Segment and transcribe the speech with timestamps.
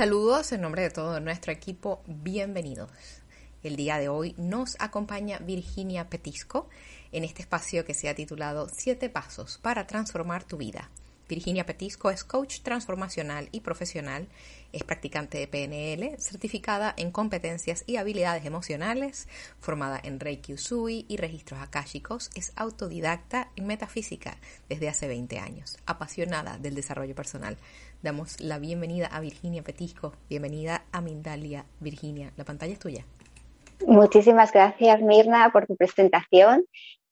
[0.00, 2.90] Saludos en nombre de todo nuestro equipo, bienvenidos.
[3.62, 6.70] El día de hoy nos acompaña Virginia Petisco
[7.12, 10.88] en este espacio que se ha titulado Siete Pasos para Transformar tu Vida.
[11.28, 14.26] Virginia Petisco es coach transformacional y profesional,
[14.72, 19.28] es practicante de PNL, certificada en competencias y habilidades emocionales,
[19.60, 25.76] formada en Reiki Usui y registros akáshicos, es autodidacta en metafísica desde hace 20 años,
[25.86, 27.58] apasionada del desarrollo personal.
[28.02, 30.14] Damos la bienvenida a Virginia Petisco.
[30.30, 31.66] Bienvenida a Mindalia.
[31.80, 33.04] Virginia, la pantalla es tuya.
[33.86, 36.64] Muchísimas gracias, Mirna, por tu presentación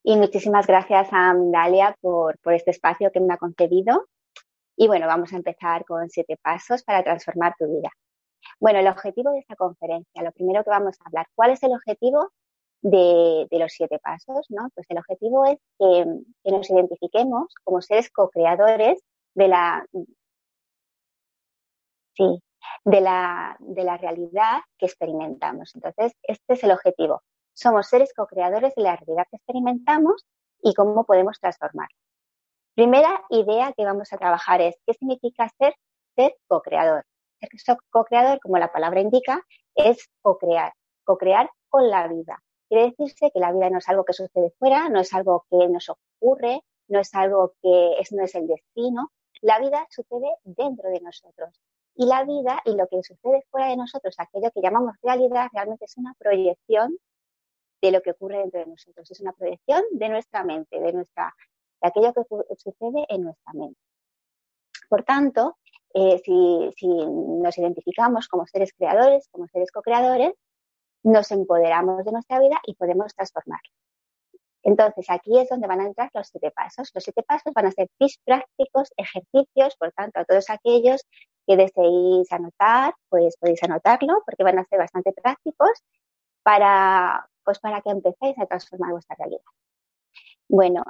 [0.02, 4.06] y muchísimas gracias a Mindalia por, por este espacio que me ha concedido.
[4.77, 7.91] Y bueno, vamos a empezar con siete pasos para transformar tu vida.
[8.58, 11.73] Bueno, el objetivo de esta conferencia, lo primero que vamos a hablar, ¿cuál es el
[11.73, 12.30] objetivo
[12.80, 14.47] de, los siete pasos?
[14.48, 14.70] ¿no?
[14.75, 16.06] Pues el objetivo es que,
[16.42, 19.02] que nos identifiquemos como seres co-creadores
[19.34, 19.84] de la,
[22.19, 22.42] sí,
[22.84, 25.74] de la, de la realidad que experimentamos.
[25.74, 27.22] Entonces, este es el objetivo.
[27.55, 30.27] Somos seres co-creadores de la realidad que experimentamos
[30.62, 31.96] y cómo podemos transformarla.
[32.74, 35.74] Primera idea que vamos a trabajar es qué significa ser,
[36.14, 37.05] ser co-creador.
[37.41, 39.42] Ser co-creador, como la palabra indica,
[39.74, 40.72] es co-crear,
[41.05, 42.42] co-crear con la vida.
[42.69, 45.69] Quiere decirse que la vida no es algo que sucede fuera, no es algo que
[45.69, 49.11] nos ocurre, no es algo que es, no es el destino.
[49.41, 51.61] La vida sucede dentro de nosotros.
[52.00, 55.84] Y la vida y lo que sucede fuera de nosotros, aquello que llamamos realidad, realmente
[55.84, 56.96] es una proyección
[57.82, 59.10] de lo que ocurre dentro de nosotros.
[59.10, 61.34] Es una proyección de nuestra mente, de, nuestra,
[61.82, 62.22] de aquello que
[62.55, 63.80] sucede en nuestra mente.
[64.88, 65.58] Por tanto,
[65.92, 70.34] eh, si, si, nos identificamos como seres creadores, como seres co-creadores,
[71.02, 73.70] nos empoderamos de nuestra vida y podemos transformarla.
[74.62, 76.92] Entonces, aquí es donde van a entrar los siete pasos.
[76.94, 81.05] Los siete pasos van a ser tips prácticos, ejercicios, por tanto, a todos aquellos
[81.48, 85.83] que deseéis anotar, pues podéis anotarlo porque van a ser bastante prácticos
[86.42, 89.41] para, pues para que empecéis a transformar vuestra realidad.
[90.47, 90.85] Bueno,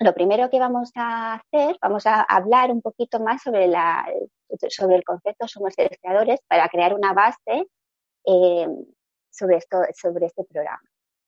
[0.00, 4.06] lo primero que vamos a hacer, vamos a hablar un poquito más sobre, la,
[4.68, 7.66] sobre el concepto somos seres creadores para crear una base
[8.26, 8.68] eh,
[9.30, 10.82] sobre, esto, sobre este programa.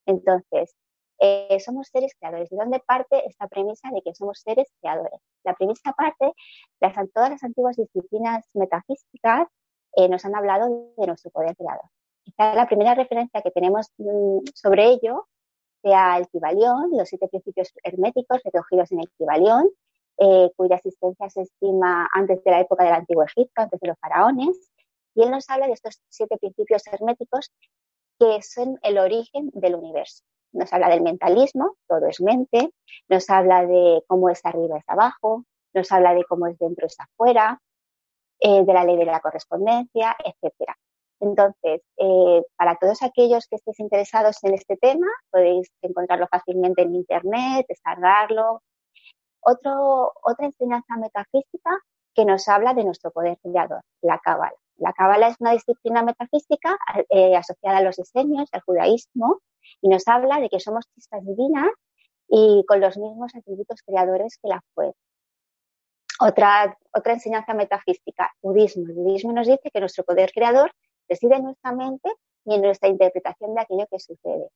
[0.04, 0.74] Entonces,
[1.18, 2.50] eh, somos seres creadores.
[2.50, 5.20] ¿De dónde parte esta premisa de que somos seres creadores?
[5.44, 6.32] La premisa parte,
[6.80, 9.48] las, todas las antiguas disciplinas metafísicas
[9.96, 11.88] eh, nos han hablado de nuestro poder creador.
[12.22, 15.26] Quizá la primera referencia que tenemos mm, sobre ello
[15.82, 19.70] sea el Kibalión, los siete principios herméticos recogidos en el Kibalión,
[20.18, 23.98] eh, cuya existencia se estima antes de la época del Antiguo Egipto, antes de los
[23.98, 24.70] faraones.
[25.14, 27.52] Y él nos habla de estos siete principios herméticos
[28.18, 30.24] que son el origen del universo
[30.56, 32.70] nos habla del mentalismo, todo es mente,
[33.08, 35.44] nos habla de cómo es arriba es abajo,
[35.74, 37.60] nos habla de cómo es dentro es afuera,
[38.40, 40.76] eh, de la ley de la correspondencia, etcétera.
[41.20, 46.94] Entonces, eh, para todos aquellos que estéis interesados en este tema, podéis encontrarlo fácilmente en
[46.94, 48.62] Internet, descargarlo.
[49.40, 51.70] Otro, otra enseñanza metafísica
[52.14, 54.56] que nos habla de nuestro poder creador, la cábala.
[54.78, 56.76] La cábala es una disciplina metafísica
[57.08, 59.40] eh, asociada a los diseños, al judaísmo,
[59.80, 61.70] y nos habla de que somos chispas divinas
[62.28, 64.92] y con los mismos atributos creadores que la fue.
[66.20, 68.86] Otra, otra enseñanza metafísica, budismo.
[68.86, 70.72] El budismo nos dice que nuestro poder creador
[71.08, 72.10] reside en nuestra mente
[72.44, 74.48] y en nuestra interpretación de aquello que sucede.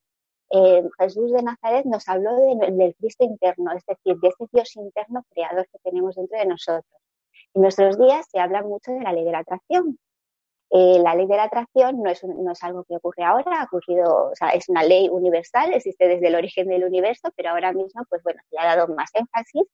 [0.53, 5.25] Eh, Jesús de Nazaret nos habló del Cristo interno, es decir, de ese Dios interno
[5.31, 7.01] creador que tenemos dentro de nosotros.
[7.55, 9.99] En nuestros días se habla mucho de la ley de la atracción,
[10.73, 13.65] eh, la ley de la atracción no es, no es, algo que ocurre ahora, ha
[13.65, 17.73] ocurrido, o sea, es una ley universal, existe desde el origen del universo, pero ahora
[17.73, 19.65] mismo, pues bueno, se le ha dado más énfasis.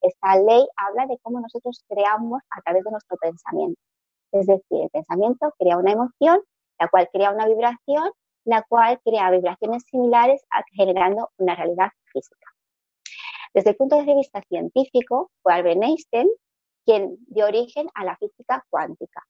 [0.00, 3.80] Esta ley habla de cómo nosotros creamos a través de nuestro pensamiento.
[4.30, 6.40] Es decir, el pensamiento crea una emoción,
[6.78, 8.12] la cual crea una vibración,
[8.44, 12.46] la cual crea vibraciones similares a generando una realidad física.
[13.54, 16.28] Desde el punto de vista científico, fue Albert Einstein
[16.84, 19.24] quien dio origen a la física cuántica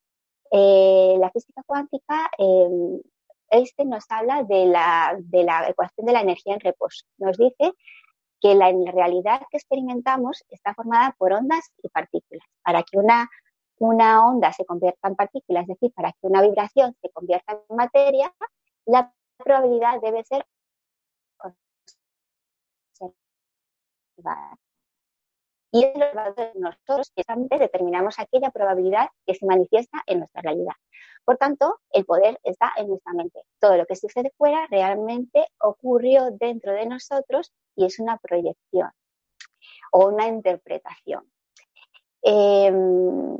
[0.50, 3.00] eh, la física cuántica, eh,
[3.50, 7.06] este nos habla de la, de la ecuación de la energía en reposo.
[7.18, 7.72] Nos dice
[8.40, 12.46] que la realidad que experimentamos está formada por ondas y partículas.
[12.62, 13.28] Para que una,
[13.78, 17.76] una onda se convierta en partícula, es decir, para que una vibración se convierta en
[17.76, 18.34] materia,
[18.86, 20.44] la probabilidad debe ser
[25.74, 25.84] y
[26.54, 30.74] nosotros precisamente determinamos aquella probabilidad que se manifiesta en nuestra realidad.
[31.24, 33.40] Por tanto, el poder está en nuestra mente.
[33.58, 38.90] Todo lo que sucede fuera realmente ocurrió dentro de nosotros y es una proyección
[39.90, 41.24] o una interpretación.
[42.22, 43.36] Em,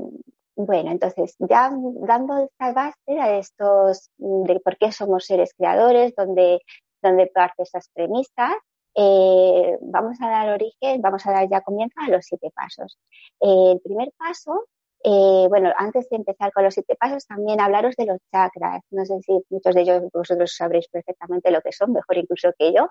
[0.57, 6.61] Bueno, entonces, ya dando esta base a estos, de por qué somos seres creadores, donde,
[7.03, 8.55] donde parte esas premisas,
[8.95, 12.99] eh, vamos a dar origen, vamos a dar ya comienzo a los siete pasos.
[13.41, 14.67] Eh, el primer paso,
[15.05, 18.83] eh, bueno, antes de empezar con los siete pasos, también hablaros de los chakras.
[18.91, 22.73] No sé si muchos de ellos vosotros sabréis perfectamente lo que son, mejor incluso que
[22.73, 22.89] yo,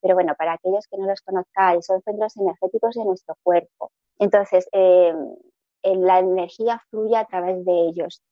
[0.00, 3.92] pero bueno, para aquellos que no los conozcáis, son centros energéticos de nuestro cuerpo.
[4.18, 8.22] Entonces, la energía fluye a través de ellos.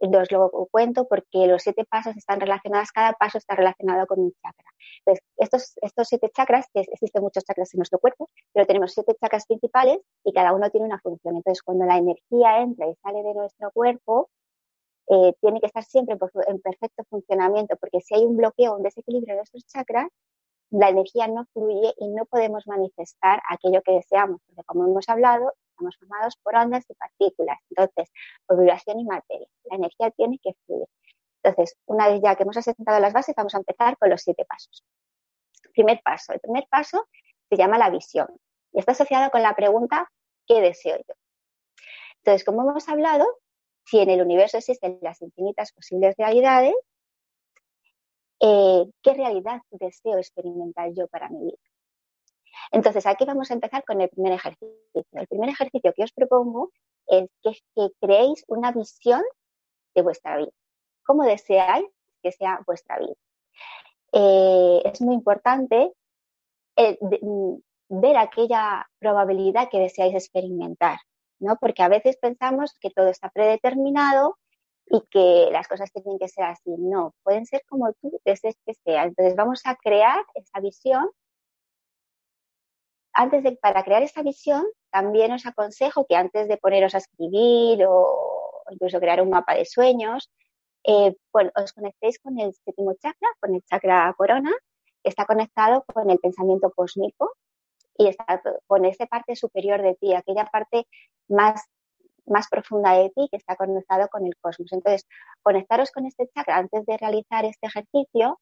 [0.00, 4.32] Os lo cuento porque los siete pasos están relacionados, cada paso está relacionado con un
[4.32, 4.70] chakra.
[5.00, 9.14] Entonces, estos, estos siete chakras, que existen muchos chakras en nuestro cuerpo, pero tenemos siete
[9.20, 11.36] chakras principales y cada uno tiene una función.
[11.36, 14.30] Entonces, cuando la energía entra y sale de nuestro cuerpo,
[15.10, 19.36] eh, tiene que estar siempre en perfecto funcionamiento, porque si hay un bloqueo, un desequilibrio
[19.36, 20.08] de estos chakras,
[20.70, 25.52] la energía no fluye y no podemos manifestar aquello que deseamos, porque como hemos hablado,
[25.78, 28.12] estamos formados por ondas y partículas, entonces,
[28.46, 29.46] por vibración y materia.
[29.64, 30.86] La energía tiene que fluir.
[31.42, 34.44] Entonces, una vez ya que hemos asentado las bases, vamos a empezar con los siete
[34.44, 34.84] pasos.
[35.72, 36.32] Primer paso.
[36.32, 37.06] El primer paso
[37.48, 38.28] se llama la visión
[38.72, 40.10] y está asociado con la pregunta
[40.46, 41.14] ¿qué deseo yo?
[42.18, 43.26] Entonces, como hemos hablado,
[43.84, 46.74] si en el universo existen las infinitas posibles realidades,
[48.40, 51.67] eh, ¿qué realidad deseo experimentar yo para mi vida?
[52.70, 54.68] Entonces, aquí vamos a empezar con el primer ejercicio.
[55.12, 56.70] El primer ejercicio que os propongo
[57.06, 59.22] es que, creéis una visión
[59.94, 60.52] de vuestra vida.
[61.04, 61.86] ¿Cómo deseáis
[62.22, 63.14] que sea vuestra vida?
[64.12, 65.92] Eh, es muy importante
[66.76, 67.54] eh, mm,
[67.88, 70.98] ver aquella probabilidad que deseáis experimentar,
[71.40, 71.56] ¿no?
[71.56, 74.36] Porque a veces pensamos que todo está predeterminado
[74.90, 76.70] y que las cosas tienen que ser así.
[76.78, 79.04] No, pueden ser como tú desees que sea.
[79.04, 81.10] Entonces vamos a crear esa visión
[83.18, 87.84] antes de, para crear esta visión, también os aconsejo que antes de poneros a escribir
[87.84, 90.30] o incluso crear un mapa de sueños,
[90.84, 94.52] eh, os conectéis con el séptimo chakra, con el chakra corona,
[95.02, 97.32] que está conectado con el pensamiento cósmico
[97.96, 100.86] y está con esa parte superior de ti, aquella parte
[101.26, 101.60] más,
[102.24, 104.72] más profunda de ti que está conectado con el cosmos.
[104.72, 105.08] Entonces,
[105.42, 108.38] conectaros con este chakra antes de realizar este ejercicio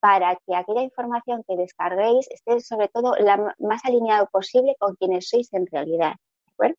[0.00, 5.28] para que aquella información que descarguéis esté sobre todo la más alineado posible con quienes
[5.28, 6.14] sois en realidad.
[6.44, 6.76] ¿De acuerdo?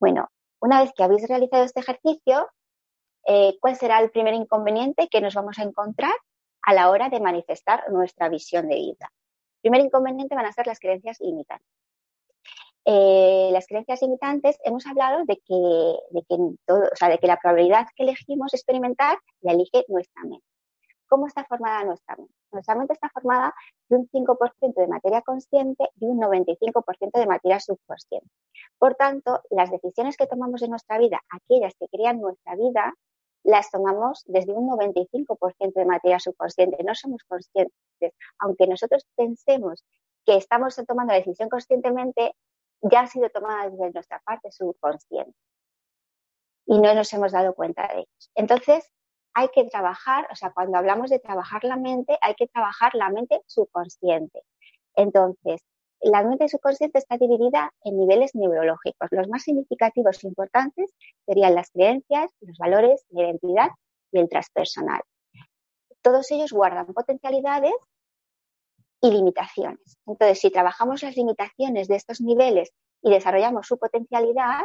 [0.00, 0.28] Bueno,
[0.60, 2.48] una vez que habéis realizado este ejercicio,
[3.26, 6.14] eh, ¿cuál será el primer inconveniente que nos vamos a encontrar
[6.62, 9.12] a la hora de manifestar nuestra visión de vida?
[9.62, 11.68] El primer inconveniente van a ser las creencias limitantes.
[12.84, 15.54] Eh, las creencias limitantes hemos hablado de que,
[16.10, 16.22] de
[16.66, 20.51] todo, de que la probabilidad que elegimos experimentar la elige nuestra mente.
[21.12, 22.32] ¿Cómo está formada nuestra mente?
[22.52, 23.54] Nuestra mente está formada
[23.90, 28.30] de un 5% de materia consciente y un 95% de materia subconsciente.
[28.78, 32.94] Por tanto, las decisiones que tomamos en nuestra vida, aquellas que crean nuestra vida,
[33.44, 36.82] las tomamos desde un 95% de materia subconsciente.
[36.82, 37.74] No somos conscientes.
[38.38, 39.84] Aunque nosotros pensemos
[40.24, 42.34] que estamos tomando la decisión conscientemente,
[42.80, 45.36] ya ha sido tomada desde nuestra parte subconsciente.
[46.64, 48.08] Y no nos hemos dado cuenta de ello.
[48.34, 48.90] Entonces,
[49.34, 53.08] hay que trabajar, o sea, cuando hablamos de trabajar la mente, hay que trabajar la
[53.08, 54.42] mente subconsciente.
[54.94, 55.62] Entonces,
[56.00, 59.08] la mente subconsciente está dividida en niveles neurológicos.
[59.12, 60.92] Los más significativos e importantes
[61.26, 63.68] serían las creencias, los valores, la identidad
[64.10, 65.00] y el transpersonal.
[66.02, 67.74] Todos ellos guardan potencialidades
[69.00, 69.98] y limitaciones.
[70.06, 74.60] Entonces, si trabajamos las limitaciones de estos niveles y desarrollamos su potencialidad,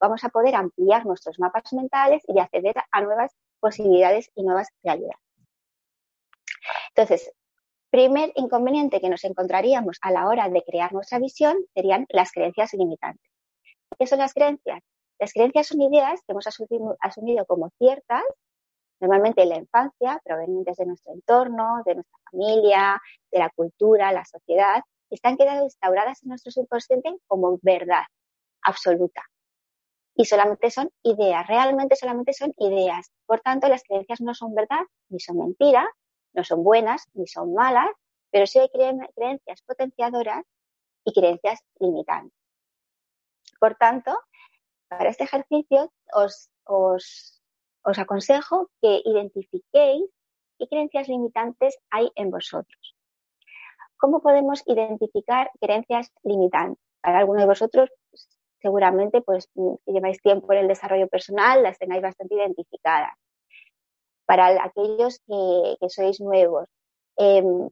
[0.00, 5.20] vamos a poder ampliar nuestros mapas mentales y acceder a nuevas posibilidades y nuevas realidades.
[6.94, 7.32] Entonces,
[7.90, 12.74] primer inconveniente que nos encontraríamos a la hora de crear nuestra visión serían las creencias
[12.74, 13.30] limitantes.
[13.98, 14.82] ¿Qué son las creencias?
[15.18, 16.46] Las creencias son ideas que hemos
[17.00, 18.22] asumido como ciertas,
[19.00, 23.00] normalmente en la infancia, provenientes de nuestro entorno, de nuestra familia,
[23.30, 28.04] de la cultura, la sociedad, están quedando instauradas en nuestro subconsciente como verdad
[28.62, 29.22] absoluta
[30.18, 33.12] y solamente son ideas, realmente solamente son ideas.
[33.24, 35.88] Por tanto, las creencias no son verdad ni son mentira,
[36.34, 37.88] no son buenas ni son malas,
[38.32, 38.68] pero sí hay
[39.14, 40.44] creencias potenciadoras
[41.04, 42.36] y creencias limitantes.
[43.60, 44.18] Por tanto,
[44.88, 47.40] para este ejercicio os, os,
[47.84, 50.04] os aconsejo que identifiquéis
[50.58, 52.96] qué creencias limitantes hay en vosotros.
[53.96, 56.82] ¿Cómo podemos identificar creencias limitantes?
[57.00, 57.88] Para alguno de vosotros
[58.60, 63.14] seguramente pues si lleváis tiempo en el desarrollo personal las tengáis bastante identificadas.
[64.26, 66.68] Para aquellos que, sois nuevos,
[67.16, 67.70] em,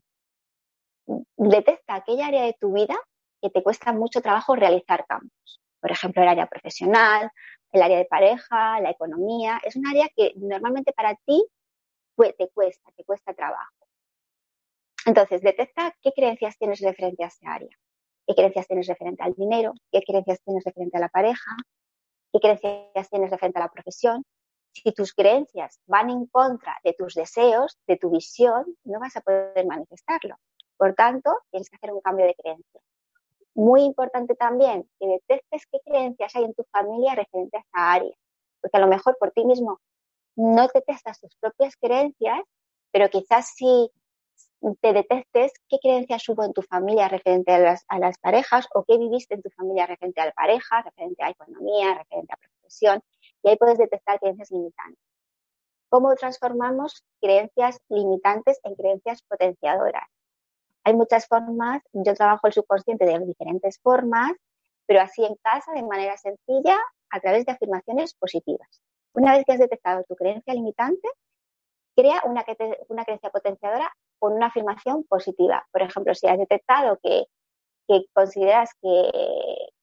[1.36, 2.96] detecta aquella área de tu vida
[3.42, 5.60] que te cuesta mucho trabajo realizar cambios.
[5.80, 7.30] Por ejemplo, el área profesional,
[7.72, 11.46] el área de pareja, la economía, es un área que normalmente para ti
[12.16, 13.86] te cuesta, te cuesta trabajo.
[15.04, 17.76] Entonces, detecta qué creencias tienes referente a esa área,
[18.26, 21.56] qué creencias tienes referente al dinero, qué creencias tienes referente a la pareja,
[22.32, 24.24] qué creencias tienes referente a la profesión.
[24.72, 29.20] Si tus creencias van en contra de tus deseos, de tu visión, no vas a
[29.20, 30.36] poder manifestarlo.
[30.76, 32.80] Por tanto, tienes que hacer un cambio de creencia.
[33.54, 38.14] Muy importante también que detectes qué creencias hay en tu familia referente a esta área,
[38.60, 39.80] porque a lo mejor por ti mismo
[40.36, 42.40] no detestas tus propias creencias,
[42.92, 43.90] pero quizás si
[44.74, 48.84] te detectes qué creencias hubo en tu familia referente a las, a las, parejas o
[48.84, 53.02] qué viviste en tu familia referente a la pareja, referente a economía, referente a profesión,
[53.42, 55.02] y ahí puedes detectar creencias limitantes.
[55.88, 60.08] ¿Cómo transformamos creencias limitantes en creencias potenciadoras?
[60.84, 64.32] Hay muchas formas, yo trabajo el subconsciente de diferentes formas,
[64.86, 66.78] pero así en casa, de manera sencilla,
[67.10, 68.80] a través de afirmaciones positivas.
[69.12, 71.08] Una vez que has detectado tu creencia limitante,
[71.96, 72.44] crea una,
[72.88, 73.92] una creencia potenciadora
[74.26, 75.64] con una afirmación positiva.
[75.70, 77.26] Por ejemplo, si has detectado que,
[78.12, 79.08] consideras que,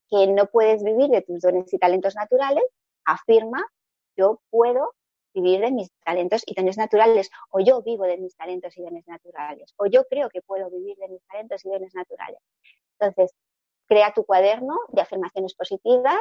[0.09, 2.65] que no puedes vivir de tus dones y talentos naturales,
[3.05, 3.65] afirma,
[4.17, 4.95] yo puedo
[5.33, 9.07] vivir de mis talentos y dones naturales, o yo vivo de mis talentos y dones
[9.07, 12.41] naturales, o yo creo que puedo vivir de mis talentos y dones naturales.
[12.99, 13.33] Entonces,
[13.87, 16.19] crea tu cuaderno de afirmaciones positivas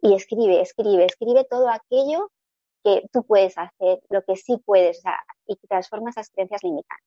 [0.00, 2.30] y escribe, escribe, escribe todo aquello
[2.86, 5.02] que tú puedes hacer, lo que sí puedes,
[5.48, 7.04] y transforma esas creencias limitantes.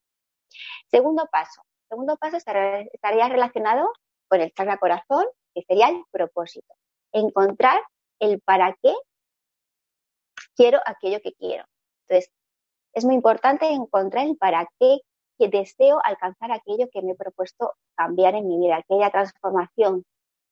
[0.92, 1.62] Segundo paso.
[1.88, 3.90] Segundo paso estaría relacionado
[4.28, 6.76] con el chakra corazón, que sería el propósito.
[7.14, 7.82] Encontrar
[8.20, 8.94] el para qué
[10.58, 11.64] quiero aquello que quiero.
[12.08, 12.30] Entonces,
[12.94, 15.00] es muy importante encontrar el para qué
[15.38, 20.04] que deseo alcanzar aquello que me he propuesto cambiar en mi vida, aquella transformación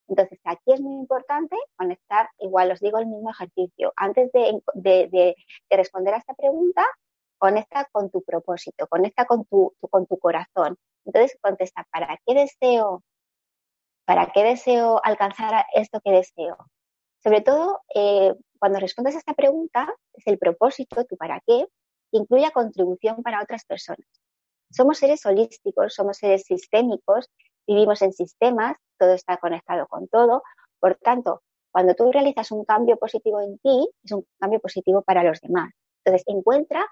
[0.07, 3.93] entonces, aquí es muy importante conectar, igual os digo el mismo ejercicio.
[3.95, 5.35] Antes de,
[5.69, 6.85] responder a esta pregunta,
[7.37, 10.77] conecta con tu propósito, conecta con tu, con tu corazón.
[11.05, 13.03] Entonces, contesta, ¿para qué deseo?
[14.05, 16.57] ¿Para qué deseo alcanzar esto que deseo?
[17.21, 21.67] Sobre todo, eh, cuando respondes a esta pregunta, es el propósito, tu para qué,
[22.11, 24.07] que incluya contribución para otras personas.
[24.71, 27.29] Somos seres holísticos, somos seres sistémicos
[27.67, 30.43] vivimos en sistemas, todo está conectado con todo.
[30.79, 35.23] Por tanto, cuando tú realizas un cambio positivo en ti, es un cambio positivo para
[35.23, 35.71] los demás.
[36.03, 36.85] Entonces, encuentra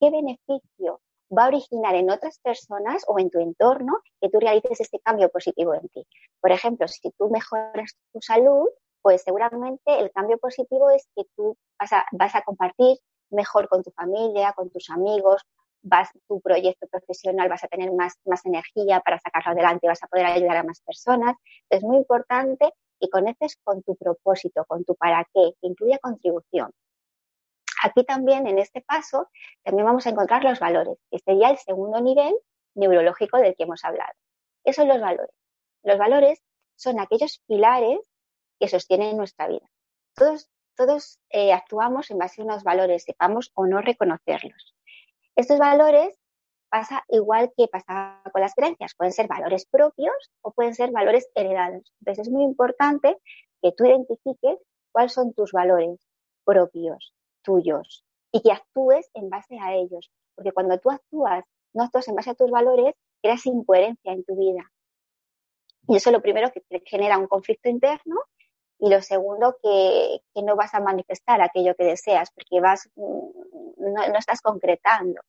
[0.00, 1.00] qué beneficio
[1.36, 5.28] va a originar en otras personas o en tu entorno que tú realices este cambio
[5.28, 6.06] positivo en ti.
[6.40, 8.68] Por ejemplo, si tú mejoras tu salud,
[9.02, 12.98] pues seguramente el cambio positivo es que tú vas a, vas a compartir
[13.30, 15.42] mejor con tu familia, con tus amigos,
[15.82, 20.06] vas tu proyecto profesional, vas a tener más, más energía para sacarlo adelante, vas a
[20.06, 21.36] poder ayudar a más personas.
[21.68, 26.70] Es muy importante que conectes con tu propósito, con tu para qué, que incluya contribución.
[27.82, 29.30] Aquí también, en este paso,
[29.62, 32.34] también vamos a encontrar los valores, que sería el segundo nivel
[32.74, 34.12] neurológico del que hemos hablado.
[34.64, 35.34] ¿Qué son los valores?
[35.82, 36.42] Los valores
[36.76, 37.98] son aquellos pilares
[38.58, 39.66] que sostienen nuestra vida.
[40.14, 44.74] Todos, todos eh, actuamos en base a unos valores, sepamos o no reconocerlos.
[45.40, 46.14] Estos valores
[46.68, 48.94] pasa igual que pasa con las creencias.
[48.94, 51.94] Pueden ser valores propios o pueden ser valores heredados.
[52.00, 53.16] Entonces es muy importante
[53.62, 54.58] que tú identifiques
[54.92, 55.98] cuáles son tus valores
[56.44, 60.12] propios, tuyos, y que actúes en base a ellos.
[60.34, 61.42] Porque cuando tú actúas,
[61.72, 64.70] no actúas en base a tus valores, creas incoherencia en tu vida.
[65.88, 68.20] Y eso es lo primero que genera un conflicto interno
[68.80, 74.08] y lo segundo que, no vas a manifestar aquello que deseas porque vas, mm, no,
[74.08, 75.20] no estás concretando.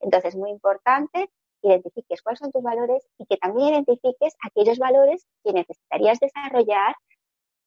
[0.00, 1.30] Entonces, muy importante
[1.62, 6.96] identifiques cuáles son tus valores y que también identifiques aquellos valores que necesitarías desarrollar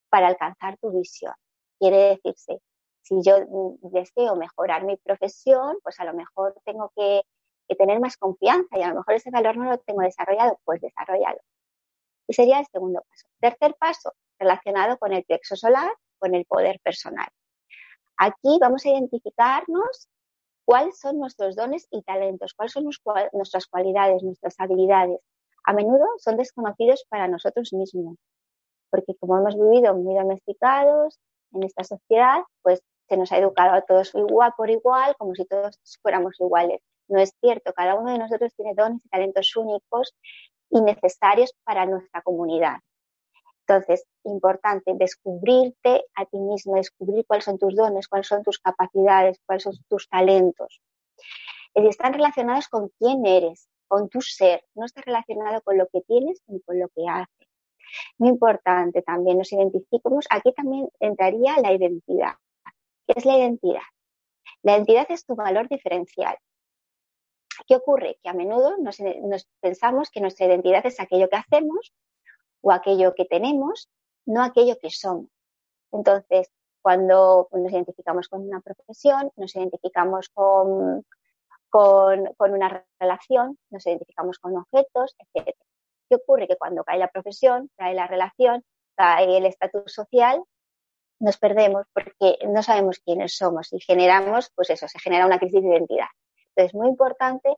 [0.10, 1.34] para alcanzar tu visión.
[1.80, 2.62] Quiere decirse,
[3.02, 7.22] si yo mm, deseo mejorar mi profesión, pues a lo mejor tengo que,
[7.68, 10.82] que, tener más confianza y a lo mejor ese valor no lo tengo desarrollado, pues
[10.82, 11.40] desarrollalo.
[12.28, 13.28] Y sería el segundo paso.
[13.40, 17.28] Tercer paso, relacionado con el plexo solar, con el poder personal.
[18.18, 20.10] Aquí vamos a identificarnos
[20.66, 22.86] cuáles son nuestros dones y talentos, cuáles son
[23.34, 25.20] nuestras cualidades, nuestras habilidades.
[25.66, 28.18] A menudo son desconocidos para nosotros mismos,
[28.90, 31.20] porque como hemos vivido muy domesticados
[31.54, 35.46] en esta sociedad, pues se nos ha educado a todos igual por igual, como si
[35.46, 36.82] todos fuéramos iguales.
[37.08, 40.16] No es cierto, cada uno de nosotros tiene dones y talentos únicos
[40.70, 42.78] y necesarios para nuestra comunidad.
[43.68, 49.42] Entonces, importante descubrirte a ti mismo, descubrir cuáles son tus dones, cuáles son tus capacidades,
[49.46, 50.82] cuáles son tus talentos.
[51.74, 56.02] Y están relacionados con quién eres, con tu ser, no está relacionado con lo que
[56.02, 57.48] tienes ni con lo que haces.
[58.18, 62.36] Muy importante también, nos identificamos, aquí también entraría la identidad.
[63.08, 63.82] ¿Qué es la identidad?
[64.62, 66.38] La identidad es tu valor diferencial.
[67.68, 68.20] ¿Qué ocurre?
[68.22, 68.98] Que a menudo nos,
[69.60, 71.94] pensamos que nuestra identidad es aquello que hacemos
[72.66, 73.90] o aquello que tenemos,
[74.26, 75.30] no aquello que somos.
[75.92, 81.06] Entonces, cuando nos identificamos con una profesión, nos identificamos con,
[81.70, 85.56] con, una relación, nos identificamos con objetos, etc.
[86.10, 86.48] ¿Qué ocurre?
[86.48, 88.64] Que cuando cae la profesión, cae la relación,
[88.96, 90.44] cae el estatus social,
[91.20, 95.62] nos perdemos porque no sabemos quiénes somos y generamos, pues eso, se genera una crisis
[95.62, 96.10] de identidad.
[96.50, 97.56] Entonces, es muy importante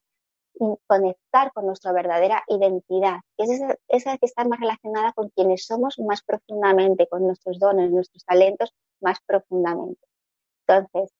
[0.87, 5.99] conectar con nuestra verdadera identidad, que es esa, que está más relacionada con quienes somos
[5.99, 10.01] más profundamente, con nuestros dones, nuestros talentos más profundamente.
[10.67, 11.13] Entonces,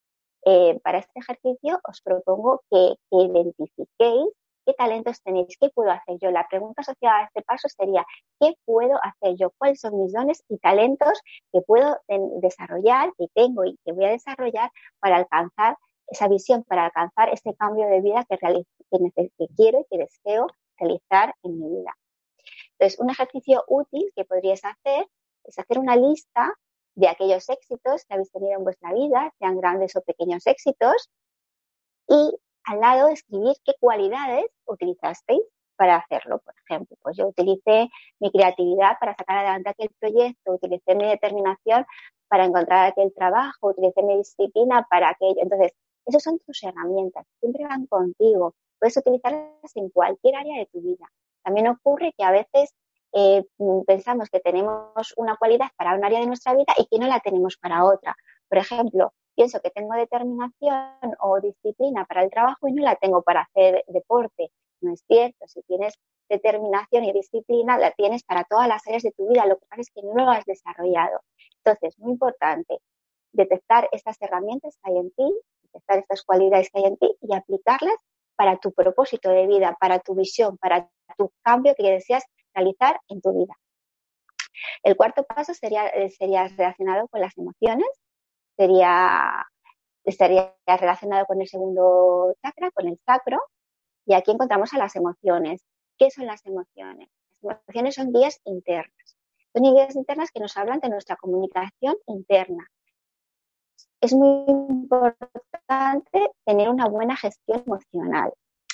[0.45, 4.29] eh, para este ejercicio os propongo que, identifiquéis
[4.65, 6.29] qué talentos tenéis, qué puedo hacer yo.
[6.29, 8.05] La pregunta asociada a este paso sería,
[8.39, 9.51] ¿qué puedo hacer yo?
[9.57, 11.21] ¿Cuáles son mis dones y talentos
[11.53, 11.97] que puedo
[12.41, 17.53] desarrollar, que tengo y que voy a desarrollar para alcanzar esa visión para alcanzar ese
[17.55, 20.47] cambio de vida que, que, quiero y que deseo
[20.77, 21.95] realizar en mi vida.
[22.73, 25.07] Entonces, un ejercicio útil que podríais hacer
[25.43, 26.53] es hacer una lista
[26.95, 31.09] de aquellos éxitos que habéis tenido en vuestra vida, sean grandes o pequeños éxitos,
[32.07, 35.41] y al lado escribir qué cualidades utilizasteis
[35.75, 36.39] para hacerlo.
[36.39, 41.85] Por ejemplo, pues yo utilicé mi creatividad para sacar adelante aquel proyecto, utilicé mi determinación
[42.27, 45.37] para encontrar aquel trabajo, utilicé mi disciplina para aquello.
[45.41, 45.73] Entonces,
[46.07, 48.55] esas son tus herramientas, siempre van contigo.
[48.79, 51.05] Puedes utilizarlas en cualquier área de tu vida.
[51.43, 52.73] También ocurre que a veces
[53.13, 53.43] eh,
[53.85, 57.19] pensamos que tenemos una cualidad para un área de nuestra vida y que no la
[57.19, 58.15] tenemos para otra.
[58.47, 63.21] Por ejemplo, pienso que tengo determinación o disciplina para el trabajo y no la tengo
[63.21, 64.51] para hacer deporte.
[64.81, 65.47] No es cierto.
[65.47, 65.95] Si tienes
[66.29, 69.45] determinación y disciplina, la tienes para todas las áreas de tu vida.
[69.45, 71.21] Lo que pasa es que no lo has desarrollado.
[71.63, 72.79] Entonces, muy importante,
[73.31, 75.33] detectar estas herramientas que hay en ti
[75.73, 77.95] detectar estas cualidades que hay en ti y aplicarlas
[78.35, 83.21] para tu propósito de vida, para tu visión, para tu cambio que deseas realizar en
[83.21, 83.53] tu vida.
[84.83, 87.87] El cuarto paso sería, eh, sería relacionado con las emociones,
[88.55, 89.45] sería,
[90.03, 93.39] estaría relacionado con el segundo chakra, con el sacro,
[94.05, 95.61] y aquí encontramos a las emociones.
[95.97, 97.09] ¿Qué son las emociones?
[97.41, 99.17] Las emociones son guías internas.
[99.53, 102.67] Son guías internas que nos hablan de nuestra comunicación interna,
[104.01, 108.31] es muy importante tener una buena gestión emocional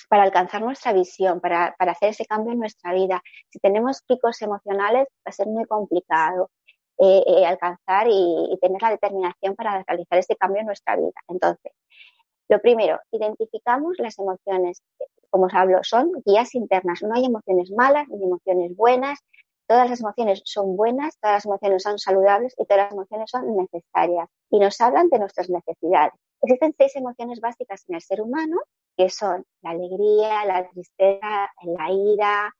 [0.09, 3.21] para alcanzar nuestra visión, para, hacer ese cambio en nuestra vida.
[3.49, 6.49] Si tenemos picos emocionales, va a ser muy complicado
[6.99, 11.13] eh, eh, alcanzar y, tener la determinación para realizar ese cambio en nuestra vida.
[11.27, 11.71] Entonces,
[12.49, 14.83] lo primero, identificamos las emociones.
[15.29, 17.01] Como os hablo, son guías internas.
[17.01, 19.19] No hay emociones malas ni emociones buenas.
[19.67, 23.55] Todas las emociones son buenas, todas las emociones son saludables y todas las emociones son
[23.55, 26.13] necesarias y nos hablan de nuestras necesidades.
[26.41, 28.57] Existen seis emociones básicas en el ser humano
[28.97, 32.53] que son la alegría, la tristeza, la ira,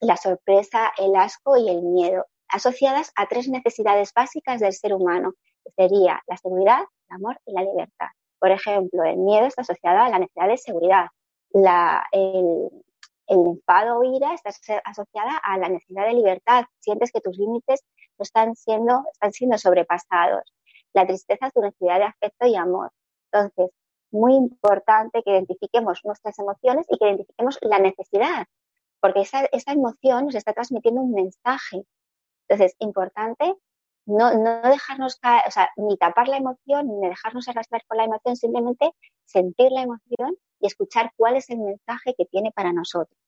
[0.00, 5.32] la sorpresa, el asco y el miedo, asociadas a tres necesidades básicas del ser humano,
[5.64, 8.08] que sería la seguridad, el amor y la libertad.
[8.38, 11.06] Por ejemplo, el miedo está asociado a la necesidad de seguridad,
[13.32, 14.50] el enfado o ira está
[14.84, 16.64] asociada a la necesidad de libertad.
[16.80, 17.82] Sientes que tus límites
[18.18, 20.52] no están siendo, están siendo sobrepasados.
[20.92, 22.92] La tristeza es tu necesidad de afecto y amor.
[23.32, 23.70] Entonces,
[24.10, 28.46] muy importante que identifiquemos nuestras emociones y que identifiquemos la necesidad,
[29.00, 31.84] porque esa, esa emoción nos está transmitiendo un mensaje.
[32.48, 33.54] Entonces, importante
[34.04, 38.04] no, no dejarnos caer, o sea, ni tapar la emoción, ni dejarnos arrastrar por la
[38.04, 38.90] emoción, simplemente
[39.24, 43.21] sentir la emoción y escuchar cuál es el mensaje que tiene para nosotros.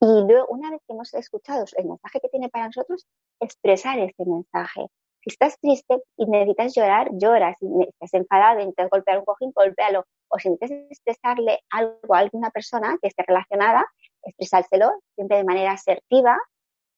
[0.00, 3.06] Y luego, una vez que hemos escuchado el mensaje que tiene para nosotros,
[3.40, 4.86] expresar este mensaje.
[5.22, 7.56] Si estás triste y necesitas llorar, lloras.
[7.58, 10.04] Si estás enfadado y necesitas golpear un cojín, golpéalo.
[10.28, 13.84] O si necesitas expresarle algo a alguna persona que esté relacionada,
[14.22, 16.36] expresárselo siempre de manera asertiva,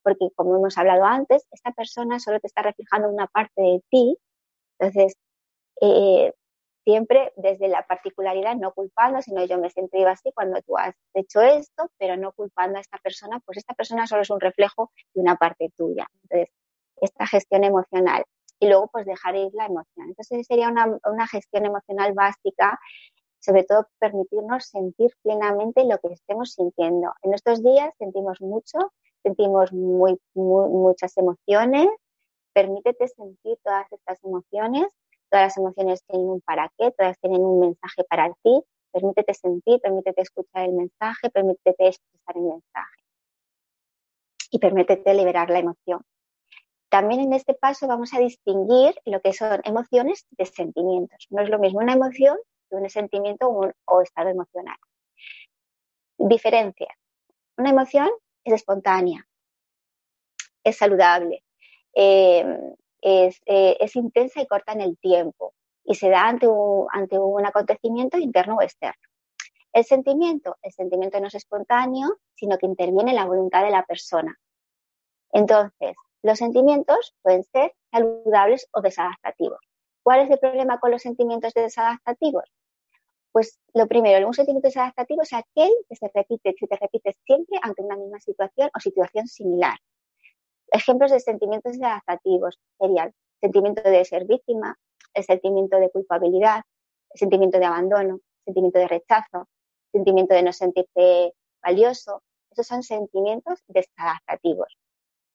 [0.02, 4.18] porque como hemos hablado antes, esta persona solo te está reflejando una parte de ti.
[4.78, 5.14] Entonces,
[5.80, 6.32] eh,
[6.88, 11.42] siempre desde la particularidad, no culpando, sino yo me siento así cuando tú has hecho
[11.42, 15.20] esto, pero no culpando a esta persona, pues esta persona solo es un reflejo de
[15.20, 16.06] una parte tuya.
[16.22, 16.48] Entonces,
[17.02, 18.24] esta gestión emocional.
[18.58, 20.08] Y luego, pues dejar ir la emoción.
[20.08, 22.80] Entonces, sería una, una gestión emocional básica,
[23.38, 27.12] sobre todo permitirnos sentir plenamente lo que estemos sintiendo.
[27.20, 28.78] En estos días sentimos mucho,
[29.22, 31.88] sentimos muy, muchas emociones.
[32.54, 34.86] Permítete sentir todas estas emociones.
[35.30, 38.62] Todas las emociones tienen un para qué, todas tienen un mensaje para ti.
[38.92, 42.98] Permítete sentir, permítete escuchar el mensaje, permítete expresar el mensaje.
[44.50, 46.02] y permítete liberar la emoción.
[46.88, 51.26] También en este paso vamos a distinguir lo que son emociones de sentimientos.
[51.30, 52.38] No es lo mismo una emoción
[52.68, 53.48] que un sentimiento
[53.84, 54.76] o, estado emocional.
[56.16, 56.88] Diferencia.
[57.58, 58.08] Una emoción
[58.44, 59.26] es espontánea,
[60.64, 61.44] es saludable,
[61.94, 62.44] eh,
[63.02, 66.46] eh, es, intensa y corta en el tiempo y se da ante
[66.92, 69.02] ante un acontecimiento interno o externo.
[69.72, 73.84] El sentimiento, el sentimiento no es espontáneo, sino que interviene en la voluntad de la
[73.84, 74.36] persona.
[75.32, 79.60] Entonces, los sentimientos pueden ser saludables o desadaptativos.
[80.02, 82.44] ¿Cuál es el problema con los sentimientos desadaptativos?
[83.30, 87.58] Pues lo primero, un sentimiento desadaptativo es aquel que se repite, que te repite siempre
[87.62, 89.78] ante una misma situación o situación similar.
[90.70, 94.78] Ejemplos de sentimientos desadaptativos serían el sentimiento de ser víctima,
[95.14, 96.62] el sentimiento de culpabilidad,
[97.10, 99.48] el sentimiento de abandono, el sentimiento de rechazo,
[99.92, 102.22] sentimiento de no sentirte valioso.
[102.50, 104.76] Esos son sentimientos desadaptativos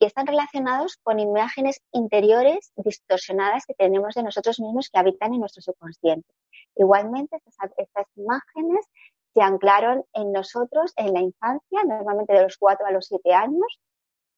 [0.04, 5.40] y están relacionados con imágenes interiores distorsionadas que tenemos de nosotros mismos que habitan en
[5.40, 6.28] nuestro subconsciente.
[6.76, 8.86] Igualmente, estas, imágenes
[9.34, 13.80] se anclaron en nosotros en la infancia, normalmente de los 4 a los 7 años,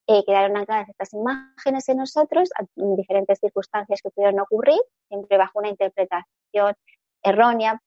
[0.08, 5.60] eh, quedaron ancladas estas imágenes en nosotros en diferentes circunstancias que pudieron ocurrir, siempre bajo
[5.60, 6.76] una interpretación
[7.24, 7.82] errónea,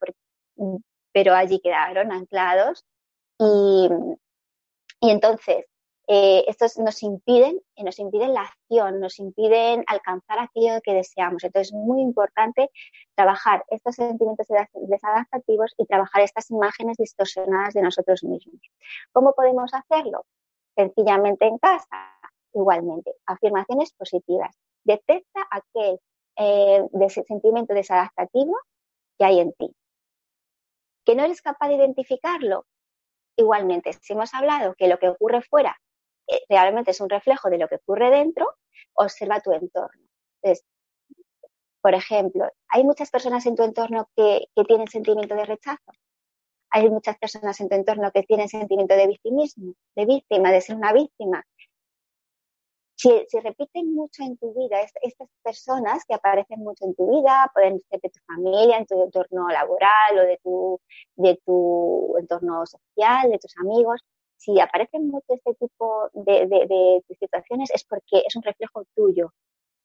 [1.13, 2.85] pero allí quedaron anclados
[3.39, 3.89] y,
[5.01, 5.67] entonces
[6.09, 11.45] eh, estos nos impiden, nos impiden la acción, nos impiden alcanzar aquello que deseamos.
[11.45, 12.71] Entonces es muy importante
[13.15, 18.61] trabajar estos sentimientos desadaptativos y trabajar estas imágenes distorsionadas de nosotros mismos.
[19.13, 20.25] ¿Cómo podemos hacerlo?
[20.79, 22.21] Sencillamente en casa,
[22.55, 23.15] igualmente.
[23.27, 24.57] Afirmaciones positivas.
[24.85, 25.99] Detecta aquel
[26.37, 28.57] eh, sentimiento desadaptativo
[29.19, 29.75] que hay en ti
[31.09, 32.67] que no eres capaz de identificarlo.
[33.35, 35.75] Igualmente, si hemos hablado que lo que ocurre fuera
[36.27, 38.47] eh, realmente es un reflejo de lo que ocurre dentro,
[38.93, 40.07] observa tu entorno.
[41.81, 45.93] Por ejemplo, hay muchas personas en tu entorno que, que tienen sentimiento de rechazo.
[46.71, 50.77] Hay muchas personas en tu entorno que tienen sentimiento de victimismo, de víctima, de ser
[50.77, 51.45] una víctima,
[52.99, 57.79] si, repiten mucho en tu vida, estas personas que aparecen mucho en tu vida, pueden
[57.89, 60.81] ser de tu familia, en tu entorno laboral o de tu,
[61.15, 64.01] de tu entorno social, de tus amigos,
[64.37, 69.33] si aparecen mucho este tipo de, situaciones es porque es un reflejo tuyo,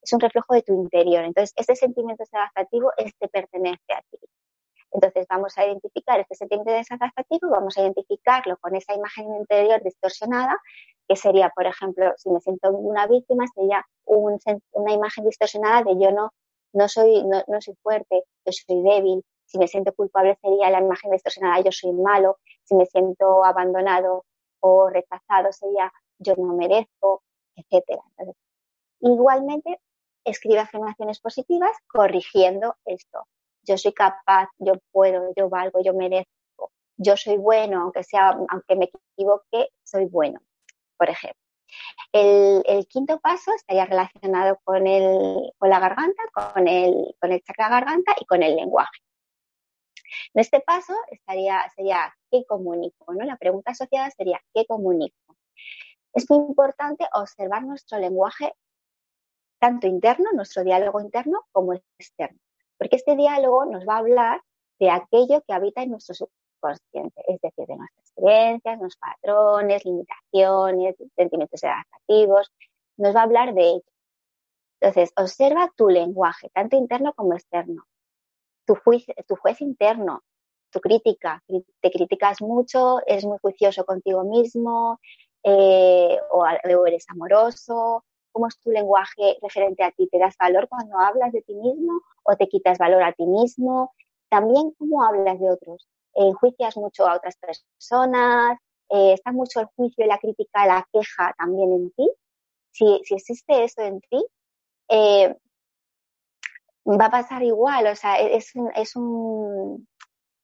[0.01, 1.23] es un reflejo de tu interior.
[1.23, 4.17] Entonces, este sentimiento desadaptativo este pertenece a ti.
[4.93, 10.55] Entonces, vamos a identificar este sentimiento desadaptativo, vamos a identificarlo con esa imagen interior distorsionada
[11.07, 16.11] que sería, por ejemplo, si me siento una víctima, sería una imagen distorsionada de yo
[16.11, 16.31] no,
[16.73, 19.25] no, soy, no, no soy fuerte, yo soy débil.
[19.45, 22.37] Si me siento culpable sería la imagen distorsionada yo soy malo.
[22.63, 24.25] Si me siento abandonado
[24.61, 27.23] o rechazado sería yo no merezco,
[27.55, 28.01] etcétera.
[29.01, 29.79] igualmente,
[30.23, 33.27] escribe afirmaciones positivas corrigiendo esto.
[33.63, 38.75] Yo soy capaz, yo puedo, yo valgo, yo merezco, yo soy bueno, aunque sea, aunque
[38.75, 40.41] me equivoque, soy bueno
[41.03, 41.41] por ejemplo.
[42.13, 47.67] El, quinto paso estaría relacionado con, el, con la garganta, con el, con el chakra
[47.67, 48.99] garganta y con el lenguaje.
[50.33, 53.13] En este paso estaría, sería ¿qué comunico?
[53.13, 53.25] ¿no?
[53.25, 55.35] La pregunta asociada sería ¿qué comunico?
[56.13, 58.53] Es muy importante observar nuestro lenguaje
[59.59, 62.39] tanto interno, nuestro diálogo interno, como externo,
[62.83, 64.41] porque este diálogo nos va a hablar
[64.77, 66.27] de aquello que habita en nuestro
[66.59, 72.51] consciente, es decir, de nuestras creencias, nuestros patrones, limitaciones, sentimientos adaptativos,
[72.97, 73.83] nos va a hablar de ello.
[74.81, 77.85] Entonces, observa tu lenguaje, tanto interno como externo,
[78.65, 80.21] tu, tu juez interno,
[80.69, 81.41] tu crítica,
[81.79, 84.99] te criticas mucho, eres muy juicioso contigo mismo,
[85.41, 86.45] eh, o
[86.85, 91.41] eres amoroso, cómo es tu lenguaje referente a ti, te das valor cuando hablas de
[91.43, 93.93] ti mismo o te quitas valor a ti mismo,
[94.29, 98.57] también cómo hablas de otros, enjuicias mucho a otras personas,
[98.89, 102.11] eh, está mucho el juicio la crítica, la queja también en ti.
[102.71, 104.25] Si, existe eso en ti,
[104.89, 105.35] eh,
[106.85, 109.87] va a pasar igual, o sea, e-, es un, es un,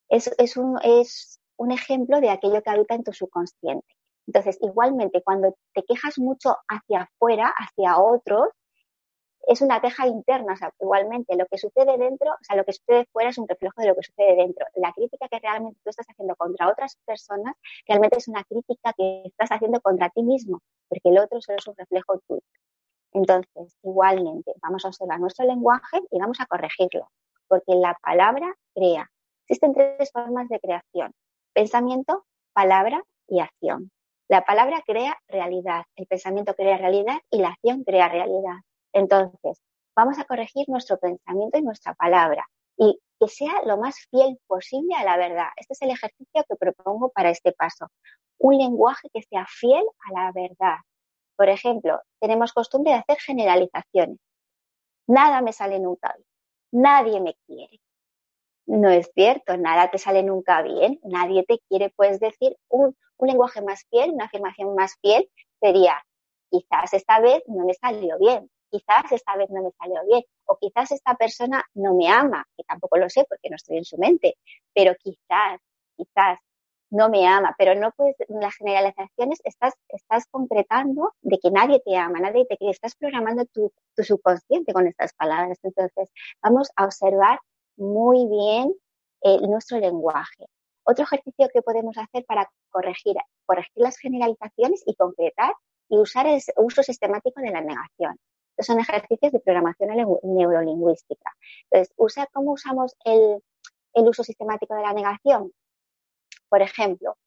[0.09, 3.98] es, un, es un ejemplo de aquello que habita en tu subconsciente.
[4.29, 8.49] Entonces, igualmente, cuando te quejas mucho hacia afuera, hacia otros,
[9.47, 12.73] es una queja interna, o sea, igualmente lo que sucede dentro, o sea, lo que
[12.73, 14.67] sucede fuera es un reflejo de lo que sucede dentro.
[14.75, 17.55] La crítica que realmente tú estás haciendo contra otras personas,
[17.87, 21.67] realmente es una crítica que estás haciendo contra ti mismo, porque el otro solo es
[21.67, 22.43] un reflejo tuyo.
[23.13, 27.09] Entonces, igualmente, vamos a observar nuestro lenguaje y vamos a corregirlo,
[27.47, 29.09] porque la palabra crea.
[29.47, 31.15] Existen tres formas de creación,
[31.51, 33.89] pensamiento, palabra y acción.
[34.29, 38.57] La palabra crea realidad, el pensamiento crea realidad y la acción crea realidad.
[38.93, 39.59] Entonces,
[39.95, 42.45] vamos a corregir nuestro pensamiento y nuestra palabra
[42.77, 45.47] y que sea lo más fiel posible a la verdad.
[45.57, 47.87] Este es el ejercicio que propongo para este paso.
[48.37, 50.77] Un lenguaje que sea fiel a la verdad.
[51.35, 54.19] Por ejemplo, tenemos costumbre de hacer generalizaciones.
[55.07, 56.15] Nada me sale nunca.
[56.71, 57.79] Nadie me quiere.
[58.69, 61.89] No es cierto, nada te sale nunca bien, nadie te quiere.
[61.89, 65.27] Puedes decir un, lenguaje más fiel, una afirmación más fiel
[65.59, 65.95] sería,
[66.51, 70.55] quizás esta vez no me salió bien, quizás esta vez no me salió bien, o
[70.57, 73.97] quizás esta persona no me ama, que tampoco lo sé porque no estoy en su
[73.97, 74.37] mente,
[74.71, 75.59] pero quizás,
[75.97, 76.37] quizás
[76.91, 81.97] no me ama, pero no puedes, las generalizaciones estás, estás concretando de que nadie te
[81.97, 85.57] ama, nadie te quiere, estás programando tu subconsciente con estas palabras.
[85.63, 86.11] Entonces,
[86.43, 87.39] vamos a observar
[87.79, 88.73] muy bien
[89.21, 90.45] eh, nuestro lenguaje.
[90.83, 93.15] Otro ejercicio que podemos hacer para corregir,
[93.45, 95.53] corregir las generalizaciones y concretar
[95.89, 98.17] y usar el uso sistemático de la negación.
[98.51, 99.89] Estos son ejercicios de programación
[100.23, 101.31] neurolingüística.
[101.69, 103.41] Entonces, usa, ¿cómo usamos el,
[103.93, 105.51] uso sistemático de la negación?
[106.49, 107.17] Por ejemplo,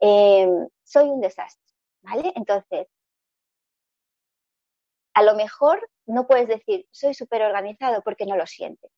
[0.00, 2.32] em, soy un desastre, ¿vale?
[2.34, 2.86] Entonces,
[5.14, 8.90] a lo mejor no puedes decir soy súper organizado porque no lo sientes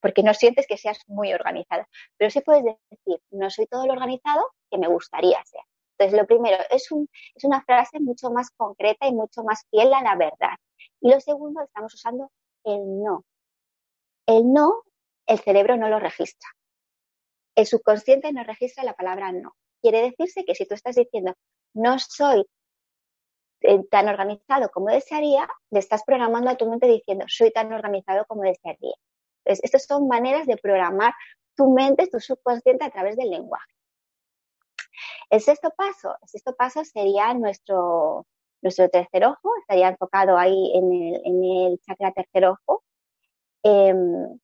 [0.00, 1.86] porque no sientes que seas muy organizado.
[2.18, 5.62] Pero sí puedes decir, no soy todo lo organizado que me gustaría ser.
[5.96, 9.94] Entonces, lo primero, es, un, es una frase mucho más concreta y mucho más fiel
[9.94, 10.56] a la verdad.
[11.00, 12.30] Y lo segundo, estamos usando
[12.64, 13.24] el no.
[14.26, 14.82] El no,
[15.26, 16.48] el cerebro no lo registra.
[17.54, 19.54] El subconsciente no registra la palabra no.
[19.80, 21.34] Quiere decirse que si tú estás diciendo,
[21.74, 22.44] no soy
[23.60, 28.26] eh, tan organizado como desearía, le estás programando a tu mente diciendo, soy tan organizado
[28.26, 28.94] como desearía.
[29.44, 31.12] Estas son maneras de programar
[31.56, 33.72] tu mente, tu subconsciente a través del lenguaje.
[35.30, 38.26] El sexto paso, el sexto paso sería nuestro,
[38.62, 42.82] nuestro tercer ojo, estaría enfocado ahí en el, en el chakra tercer ojo.
[43.62, 44.38] Em,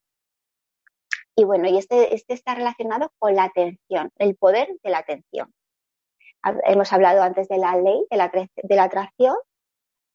[1.36, 5.52] y bueno, y este, este está relacionado con la atención, el poder de la atención.
[6.64, 9.36] Hemos hablado antes de la ley de la, de la atracción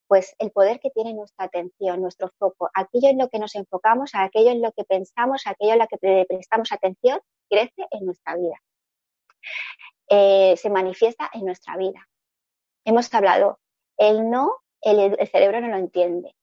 [0.07, 4.11] pues el poder que tiene nuestra atención, nuestro foco, aquello en lo que nos enfocamos,
[4.13, 8.61] aquello en lo que pensamos, aquello en lo que prestamos atención, crece en nuestra vida.
[10.09, 12.07] Eh, se manifiesta en nuestra vida.
[12.85, 13.59] Hemos hablado,
[13.97, 16.35] el no, el, cerebro no lo entiende.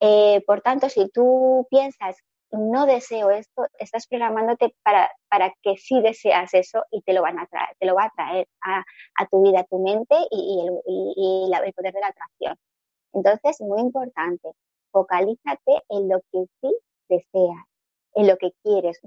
[0.00, 2.16] Eh, por tanto, si tú piensas,
[2.50, 7.38] no deseo esto, estás programándote para, para que sí deseas eso y te lo van
[7.38, 8.84] a traer, te lo va a traer a,
[9.30, 12.56] tu vida, a tu mente y, el, y el poder de la atracción.
[13.12, 14.52] Entonces, muy importante,
[14.92, 16.76] focalízate en lo que sí
[17.08, 17.64] deseas,
[18.14, 19.00] en lo que quieres.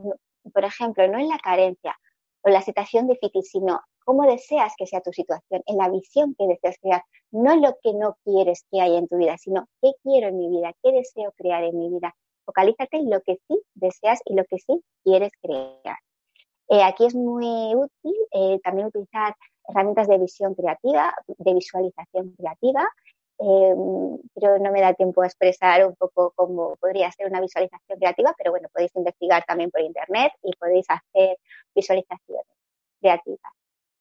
[0.53, 1.97] Por ejemplo, no en la carencia
[2.41, 6.47] o la situación difícil, sino cómo deseas que sea tu situación, en la visión que
[6.47, 9.91] deseas crear, no en lo que no quieres que haya en tu vida, sino qué
[10.01, 12.15] quiero en mi vida, qué deseo crear en mi vida.
[12.49, 15.99] Focalízate en lo que sí deseas y lo que sí quieres crear.
[16.67, 19.35] Eh, aquí es muy útil eh, también utilizar
[19.67, 22.89] herramientas de visión creativa, de visualización creativa,
[23.37, 23.75] eh,
[24.33, 28.33] pero no me da tiempo a expresar un poco cómo podría ser una visualización creativa,
[28.35, 31.37] pero bueno, podéis investigar también por internet y podéis hacer
[31.75, 32.47] visualizaciones
[32.99, 33.53] creativas.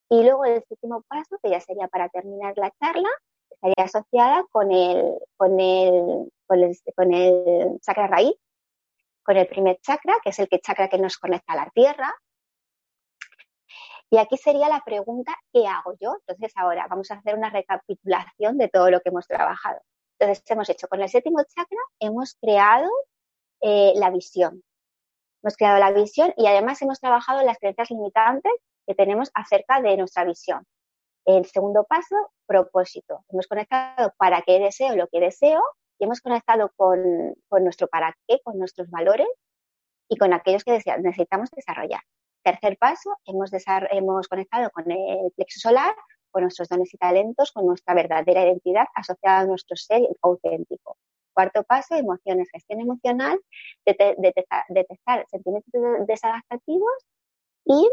[0.08, 3.10] Y luego el último paso, que ya sería para terminar la charla,
[3.60, 8.34] estaría asociada con el, con el, con el, chakra raíz,
[9.22, 12.14] con el primer chakra, que es el chakra que nos conecta a la tierra,
[14.10, 16.16] y aquí sería la pregunta, ¿qué hago yo?
[16.20, 19.80] Entonces ahora vamos a hacer una recapitulación de todo lo que hemos trabajado.
[20.18, 22.90] Entonces hemos hecho con el séptimo chakra, hemos creado
[23.60, 24.62] eh, la visión.
[25.42, 28.52] Hemos creado la visión y además hemos trabajado las creencias limitantes
[28.86, 30.64] que tenemos acerca de nuestra visión.
[31.28, 33.22] El segundo paso, propósito.
[33.28, 35.60] Hemos conectado para qué deseo lo que deseo
[35.98, 39.28] y hemos conectado con, nuestro para qué, con nuestros valores
[40.08, 42.00] y con aquellos que necesitamos desarrollar.
[42.42, 43.50] Tercer paso, hemos,
[43.90, 45.94] hemos conectado con el plexo solar,
[46.30, 50.96] con nuestros dones y talentos, con nuestra verdadera identidad asociada a nuestro ser auténtico.
[51.34, 53.38] Cuarto paso, emociones, gestión emocional,
[53.84, 57.06] detectar, sentimientos desadaptativos
[57.66, 57.86] y,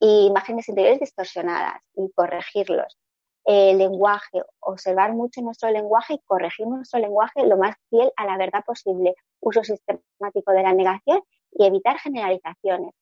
[0.00, 2.98] imágenes interiores distorsionadas y corregirlos.
[3.44, 8.36] El lenguaje, observar mucho nuestro lenguaje y corregir nuestro lenguaje lo más fiel a la
[8.36, 9.14] verdad posible.
[9.40, 12.94] Uso sistemático de la negación y evitar generalizaciones.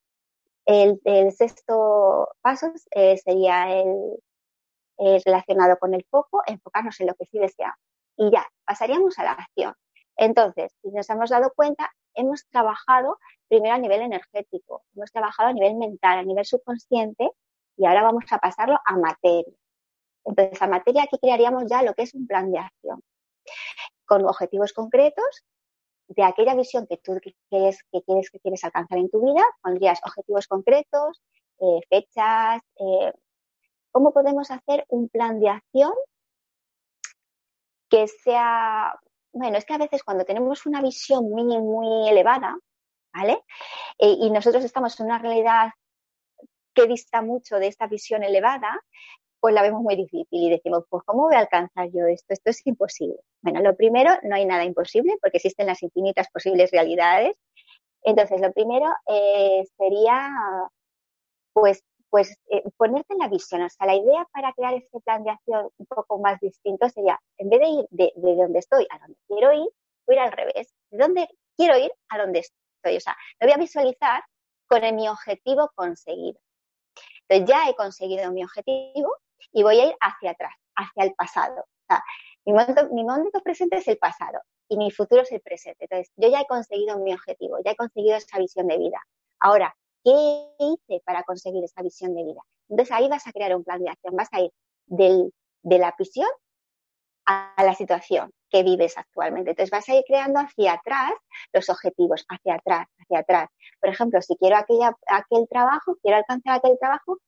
[0.65, 4.19] El, sexto paso eh, sería el,
[5.25, 7.79] relacionado con el foco, enfocarnos en lo que sí deseamos.
[8.17, 9.73] Y ya, pasaríamos a la acción.
[10.15, 13.17] Entonces, si nos hemos dado cuenta, hemos trabajado
[13.47, 17.31] primero a nivel energético, hemos trabajado a nivel mental, a nivel subconsciente,
[17.77, 19.53] y ahora vamos a pasarlo a materia.
[20.25, 23.01] Entonces, a materia aquí crearíamos ya lo que es un plan de acción,
[24.05, 25.43] con objetivos concretos
[26.09, 27.19] de aquella visión que tú
[27.49, 31.21] quieres que, quieres, alcanzar en tu vida, pondrías objetivos concretos,
[31.59, 33.13] eh, fechas, eh,
[33.91, 35.93] cómo podemos hacer un plan de acción
[37.89, 38.99] que sea,
[39.33, 42.57] bueno, es que a veces cuando tenemos una visión muy, muy elevada,
[43.13, 43.43] ¿vale?
[43.97, 45.69] Eh, y nosotros estamos en una realidad
[46.73, 48.81] que dista mucho de esta visión elevada,
[49.39, 52.33] pues la vemos muy difícil y decimos, pues ¿cómo voy a alcanzar yo esto?
[52.33, 53.17] Esto es imposible.
[53.41, 57.35] Bueno, lo primero, no hay nada imposible porque existen las infinitas posibles realidades.
[58.03, 60.29] Entonces, lo primero eh, sería,
[61.53, 63.61] pues, pues eh, ponerte en la visión.
[63.61, 67.19] O sea, la idea para crear este plan de acción un poco más distinto sería,
[67.37, 69.69] en vez de ir de, de donde estoy a donde quiero ir,
[70.07, 70.73] voy ir al revés.
[70.89, 72.97] De donde quiero ir a donde estoy.
[72.97, 74.23] O sea, lo voy a visualizar
[74.67, 76.39] con mi objetivo conseguido.
[77.27, 79.15] Entonces, ya he conseguido mi objetivo
[79.51, 81.61] y voy a ir hacia atrás, hacia el pasado.
[81.61, 82.03] O sea,
[82.45, 85.85] mi momento, mi momento presente es el pasado y mi futuro es el presente.
[85.85, 89.01] Entonces, yo ya he conseguido mi objetivo, ya he conseguido esa visión de vida.
[89.39, 92.41] Ahora, ¿qué hice para conseguir esa visión de vida?
[92.69, 94.51] Entonces, ahí vas a crear un plan de acción, vas a ir
[94.85, 95.33] del,
[95.63, 96.29] de la visión
[97.25, 99.51] a la situación que vives actualmente.
[99.51, 101.11] Entonces vas a ir creando hacia atrás
[101.53, 103.49] los objetivos, hacia atrás, hacia atrás.
[103.79, 107.19] Por ejemplo, si quiero aquella, aquel trabajo, quiero alcanzar aquel trabajo,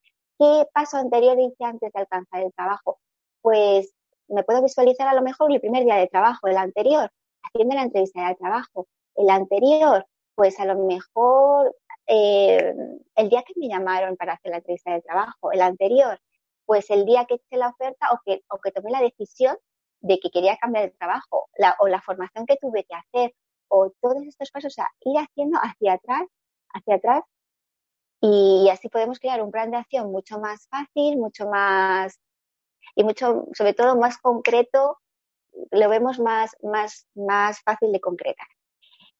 [0.41, 2.97] ¿Qué paso anterior hice antes de alcanzar el trabajo?
[3.43, 3.93] Pues
[4.27, 7.11] me puedo visualizar a lo mejor el primer día de trabajo, el anterior,
[7.43, 8.87] haciendo la entrevista de trabajo.
[9.13, 10.03] El anterior,
[10.33, 11.75] pues a lo mejor
[12.07, 12.73] eh,
[13.15, 15.51] el día que me llamaron para hacer la entrevista de trabajo.
[15.51, 16.19] El anterior,
[16.65, 19.57] pues el día que hice la oferta o que, o que tomé la decisión
[20.01, 23.33] de que quería cambiar de trabajo o la formación que tuve que hacer
[23.67, 26.27] o todos estos pasos, o sea, ir haciendo hacia atrás,
[26.73, 27.23] hacia atrás
[28.21, 32.19] y así podemos crear un plan de acción mucho más fácil, mucho más
[32.95, 34.99] y mucho, sobre todo más concreto,
[35.71, 38.47] lo vemos más, más, más fácil de concretar.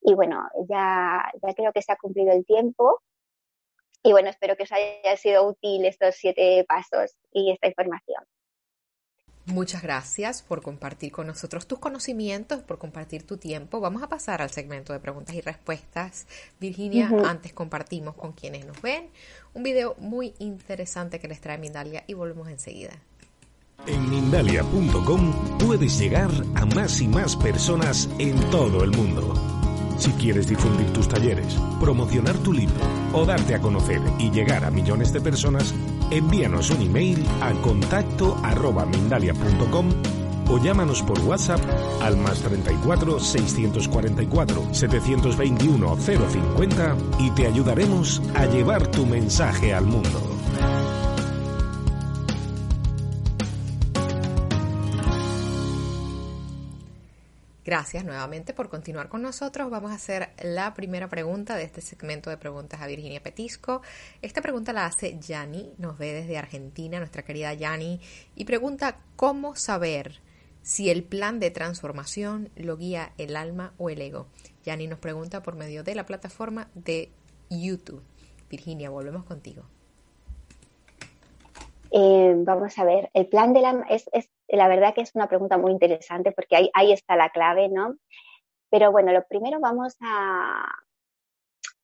[0.02, 3.02] Y bueno, ya, ya creo que se ha cumplido el tiempo.
[4.04, 8.24] Y bueno, espero que os haya sido útil estos siete pasos y esta información.
[9.46, 13.80] Muchas gracias por compartir con nosotros tus conocimientos, por compartir tu tiempo.
[13.80, 16.28] Vamos a pasar al segmento de preguntas y respuestas.
[16.60, 19.10] Virginia, antes compartimos con quienes nos ven
[19.54, 22.94] un video muy interesante que les trae Mindalia y volvemos enseguida.
[23.88, 29.51] En Mindalia.com puedes llegar a más y más personas en todo el mundo.
[30.02, 32.74] Si quieres difundir tus talleres, promocionar tu libro
[33.14, 35.76] o darte a conocer y llegar a millones de personas,
[36.10, 38.88] envíanos un email a contacto arroba
[40.50, 41.62] o llámanos por WhatsApp
[42.02, 50.20] al más 34 644 721 050 y te ayudaremos a llevar tu mensaje al mundo.
[57.71, 59.69] Gracias nuevamente por continuar con nosotros.
[59.69, 63.81] Vamos a hacer la primera pregunta de este segmento de preguntas a Virginia Petisco.
[64.21, 68.01] Esta pregunta la hace Yani, nos ve desde Argentina, nuestra querida Yani,
[68.36, 70.19] y pregunta cómo saber
[70.62, 74.27] si el plan de transformación lo guía el alma o el ego.
[74.65, 77.10] Yani nos pregunta por medio de la plataforma de
[77.49, 78.03] YouTube.
[78.49, 79.63] Virginia, volvemos contigo.
[81.89, 85.28] Eh, vamos a ver, el plan del alma es, es la verdad que es una
[85.28, 87.96] pregunta muy interesante porque ahí, ahí está la clave, ¿no?
[88.70, 90.66] Pero bueno, lo primero vamos a,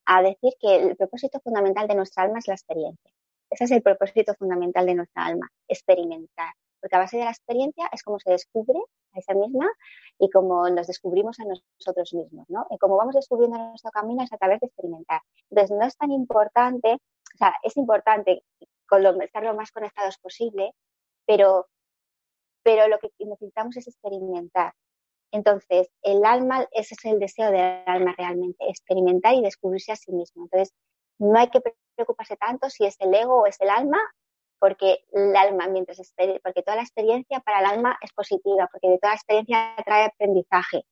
[0.05, 3.11] a decir que el propósito fundamental de nuestra alma es la experiencia.
[3.49, 6.53] Ese es el propósito fundamental de nuestra alma, experimentar.
[6.79, 8.79] Porque a base de la experiencia es como se descubre
[9.13, 9.67] a esa misma
[10.19, 12.67] y como nos descubrimos a nosotros mismos, ¿no?
[12.69, 15.21] Y como vamos descubriendo nuestro camino es a través de experimentar.
[15.49, 18.43] Entonces, no es tan importante, o sea, es importante
[18.87, 20.73] con estar lo más conectados posible,
[21.25, 21.67] pero
[22.67, 24.73] pero lo que necesitamos es experimentar.
[25.31, 30.11] Entonces, el alma, ese es el deseo del alma realmente, experimentar y descubrirse a sí
[30.11, 30.43] mismo.
[30.43, 30.73] Entonces,
[31.17, 31.61] no hay que
[31.95, 33.99] preocuparse tanto si es el ego o es el alma,
[34.59, 36.13] porque el alma, mientras
[36.43, 40.83] porque toda la experiencia para el alma es positiva, porque de toda experiencia trae aprendizaje.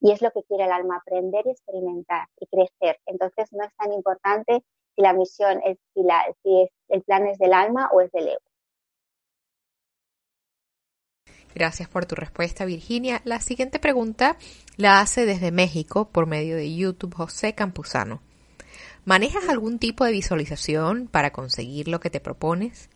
[0.00, 2.98] Y es lo que quiere el alma, aprender y experimentar y crecer.
[3.06, 4.64] Entonces, no es tan importante
[4.96, 8.10] si la misión es, si, la, si es, el plan es del alma o es
[8.10, 8.51] del ego.
[11.54, 13.20] Gracias por tu respuesta, Virginia.
[13.24, 14.36] La siguiente pregunta
[14.76, 18.20] la hace desde México por medio de YouTube José Campuzano.
[19.04, 22.88] ¿Manejas algún tipo de visualización para conseguir lo que te propones?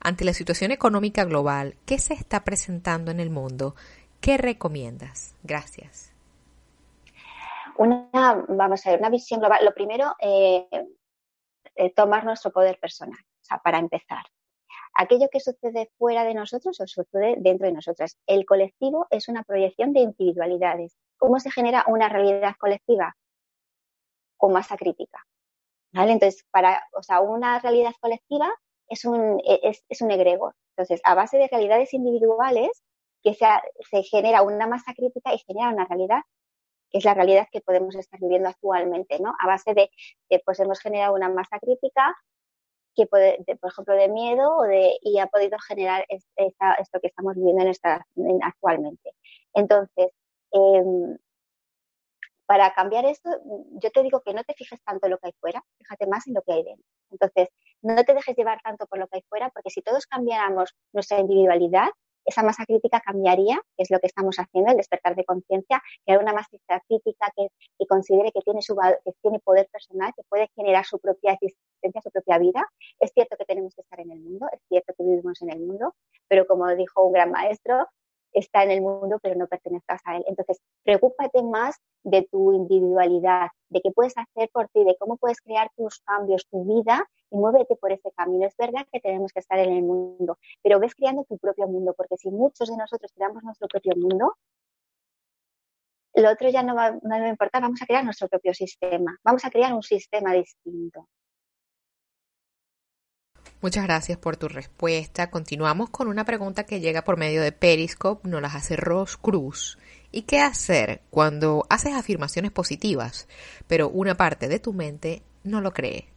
[0.00, 3.74] Ante la situación económica global, ¿qué se está presentando en el mundo?
[4.20, 5.34] ¿Qué recomiendas?
[5.42, 6.12] Gracias.
[7.76, 9.64] Una, vamos a ver, una visión global.
[9.64, 10.66] Lo primero, eh,
[11.74, 14.24] eh, tomar nuestro poder personal, o sea, para empezar.
[14.94, 18.18] Aquello que sucede fuera de nosotros o sucede dentro de nosotras.
[18.26, 20.96] El colectivo es una proyección de individualidades.
[21.18, 23.16] ¿Cómo se genera una realidad colectiva?
[24.36, 25.24] Con masa crítica.
[25.92, 26.12] ¿Vale?
[26.12, 28.50] Entonces, para, o sea, una realidad colectiva
[28.88, 30.54] es un, es, es un egregor.
[30.76, 32.82] Entonces, a base de realidades individuales,
[33.22, 33.46] que se,
[33.90, 36.22] se genera una masa crítica y genera una realidad
[36.90, 39.34] que es la realidad que podemos estar viviendo actualmente, ¿no?
[39.40, 39.90] A base de,
[40.44, 42.16] pues hemos generado una masa crítica
[42.94, 43.20] que por
[43.70, 44.58] ejemplo, de miedo
[45.02, 47.64] y ha podido generar esto que estamos viviendo
[48.42, 49.12] actualmente.
[49.54, 50.08] Entonces,
[50.52, 51.16] em,
[52.46, 53.30] para cambiar esto,
[53.80, 56.26] yo te digo que no te fijes tanto en lo que hay fuera, fíjate más
[56.26, 56.84] en lo que hay dentro.
[57.10, 57.48] Entonces,
[57.82, 61.20] no te dejes llevar tanto por lo que hay fuera, porque si todos cambiáramos nuestra
[61.20, 61.88] individualidad,
[62.24, 66.16] esa masa crítica cambiaría, que es lo que estamos haciendo, el despertar de conciencia, que
[66.16, 66.48] una masa
[66.86, 67.48] crítica que,
[67.78, 72.00] que, considere que tiene, su, que tiene poder personal, que puede generar su propia existencia,
[72.02, 72.66] su propia vida.
[72.98, 75.60] Es cierto que tenemos que estar en el mundo, es cierto que vivimos en el
[75.60, 75.94] mundo,
[76.28, 77.88] pero como dijo un gran maestro,
[78.32, 80.24] está en el mundo, pero no pertenezcas a él.
[80.26, 85.40] Entonces, preocúpate más de tu individualidad, de qué puedes hacer por ti, de cómo puedes
[85.40, 88.46] crear tus cambios, tu vida y muévete por ese camino.
[88.46, 91.94] Es verdad que tenemos que estar en el mundo, pero ves creando tu propio mundo,
[91.96, 94.34] porque si muchos de nosotros creamos nuestro propio mundo,
[96.14, 99.16] lo otro ya no va, no va a importar, vamos a crear nuestro propio sistema,
[99.22, 101.08] vamos a crear un sistema distinto.
[103.62, 105.30] Muchas gracias por tu respuesta.
[105.30, 109.78] Continuamos con una pregunta que llega por medio de Periscope, nos las hace Ros Cruz.
[110.10, 113.28] ¿Y qué hacer cuando haces afirmaciones positivas,
[113.66, 116.08] pero una parte de tu mente no lo cree?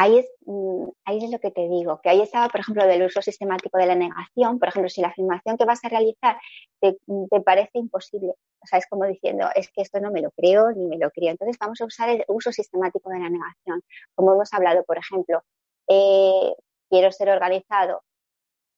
[0.00, 3.02] Ahí es, mm, ahí es lo que te digo, que ahí estaba, por ejemplo, del
[3.02, 4.58] uso sistemático de la negación.
[4.58, 6.38] Por ejemplo, si la afirmación que vas a realizar
[6.80, 6.96] te,
[7.30, 8.32] te parece imposible,
[8.62, 11.10] o sea, es como diciendo, es que esto no me lo creo ni me lo
[11.10, 11.32] creo.
[11.32, 13.82] Entonces vamos a usar el uso sistemático de la negación.
[14.14, 15.42] Como hemos hablado, por ejemplo,
[15.88, 16.54] eh,
[16.88, 18.02] quiero ser organizado,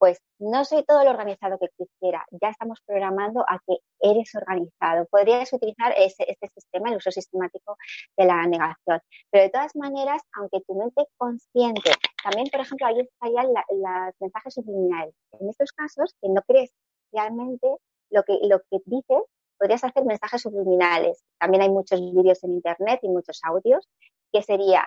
[0.03, 2.26] pues no soy todo lo organizado que quisiera.
[2.32, 5.07] Ya estamos programando a que eres organizado.
[5.09, 7.76] Podrías utilizar ese, este sistema, el uso sistemático
[8.16, 8.98] de la negación.
[9.30, 14.55] Pero de todas maneras, aunque tu mente consciente, también, por ejemplo, ahí estarían los mensajes
[14.55, 15.14] subliminales.
[15.38, 16.72] En estos casos, que no crees
[17.12, 17.68] realmente
[18.11, 19.22] lo que, lo que dices,
[19.57, 21.22] podrías hacer mensajes subliminales.
[21.38, 23.88] También hay muchos vídeos en Internet y muchos audios,
[24.32, 24.84] que sería,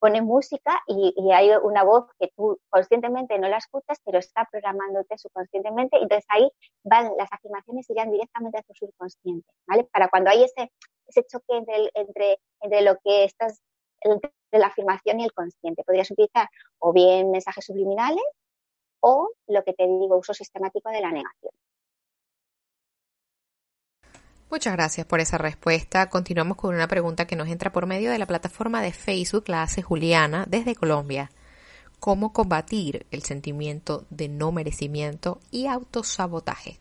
[0.00, 5.16] pone música y, hay una voz que tú conscientemente no la escuchas, pero está programándote
[5.18, 5.98] subconscientemente.
[5.98, 6.50] Entonces ahí
[6.82, 9.84] van las afirmaciones irían directamente a tu subconsciente, ¿vale?
[9.84, 10.72] Para cuando hay ese,
[11.06, 13.60] ese choque entre, entre, entre lo que estás,
[14.00, 15.84] entre la afirmación y el consciente.
[15.84, 16.48] Podrías utilizar
[16.78, 18.24] o bien mensajes subliminales
[19.00, 21.52] o lo que te digo, uso sistemático de la negación.
[24.50, 26.10] Muchas gracias por esa respuesta.
[26.10, 29.62] Continuamos con una pregunta que nos entra por medio de la plataforma de Facebook, la
[29.62, 31.30] hace Juliana desde Colombia.
[32.00, 36.78] ¿Cómo combatir el sentimiento de no merecimiento y autosabotaje?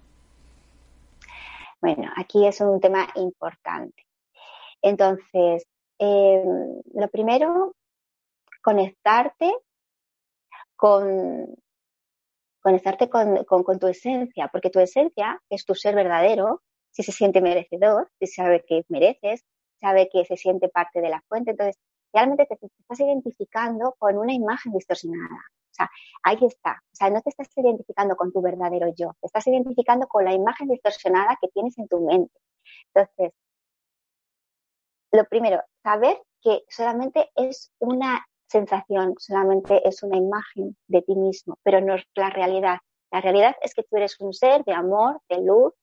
[1.80, 4.04] Bueno, aquí es un tema importante.
[4.82, 5.68] Entonces,
[6.00, 7.76] em, lo primero,
[8.64, 9.54] conectarte
[10.76, 11.56] con,
[12.62, 17.42] conectarte con, con, tu esencia, porque tu esencia es tu ser verdadero, si se siente
[17.42, 19.46] merecedor, si sabe que mereces,
[19.80, 21.52] sabe que se siente parte de la fuente.
[21.52, 21.78] Entonces,
[22.14, 25.36] realmente te, estás identificando con una imagen distorsionada.
[25.36, 25.90] O sea,
[26.24, 26.82] ahí está.
[26.92, 30.34] O sea, no te estás identificando con tu verdadero yo, te estás identificando con la
[30.34, 32.34] imagen distorsionada que tienes en tu mente.
[32.94, 33.34] Entonces,
[35.12, 41.58] lo primero, saber que solamente es una sensación, solamente es una imagen de ti mismo,
[41.64, 42.80] pero no es la realidad.
[43.12, 45.74] La realidad es que tú eres un ser de amor, de luz,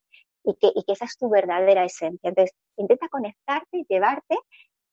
[0.46, 2.28] y que, y que esa es tu verdadera esencia.
[2.28, 4.36] Entonces, intenta conectarte y llevarte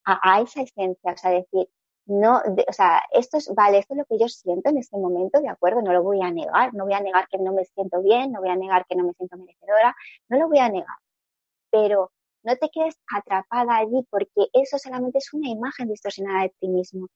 [0.06, 1.70] a, esa esencia, o sea, decir,
[2.06, 5.40] no, o sea, esto es, vale, esto es lo que yo siento en este momento,
[5.40, 8.02] de acuerdo, no lo voy a negar, no voy a negar que no me siento
[8.02, 9.96] bien, no voy a negar que no me siento merecedora,
[10.28, 10.98] no lo voy a negar,
[11.72, 12.12] pero
[12.44, 17.08] no te quedes atrapada allí porque eso solamente es una imagen distorsionada de ti mismo.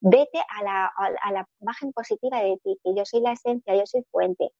[0.00, 3.84] Vete a la, a la imagen positiva de ti, que yo soy la esencia, yo
[3.84, 4.50] soy fuente,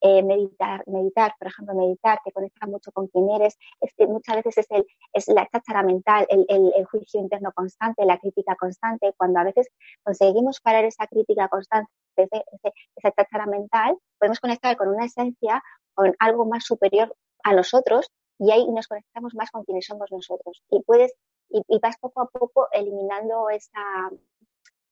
[0.00, 3.58] eh, meditar, meditar, por ejemplo, meditar te conecta mucho con quién eres,
[3.98, 8.56] muchas veces es, el, es la cháchara mental, el, el, juicio interno constante, la crítica
[8.56, 9.68] constante, cuando a veces
[10.02, 15.62] conseguimos parar esa crítica constante, esa cháchara mental, podemos conectar con una esencia,
[15.94, 20.62] con algo más superior a nosotros y ahí nos conectamos más con quienes somos nosotros.
[20.70, 21.12] Y puedes,
[21.50, 24.10] y, y vas poco a poco eliminando esa,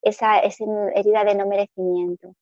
[0.03, 2.35] esa, esa herida de no merecimiento.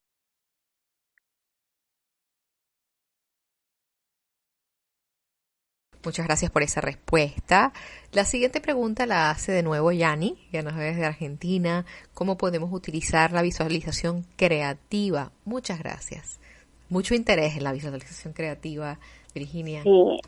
[6.07, 7.73] Muchas gracias por esa respuesta.
[8.13, 11.85] La siguiente pregunta la hace de nuevo Yani, que nos ve desde Argentina.
[12.15, 15.33] ¿Cómo podemos utilizar la visualización creativa?
[15.45, 16.39] Muchas gracias.
[16.91, 19.01] Mucho interés en la visualización creativa,
[19.35, 19.83] Virginia.
[19.83, 20.21] Sí.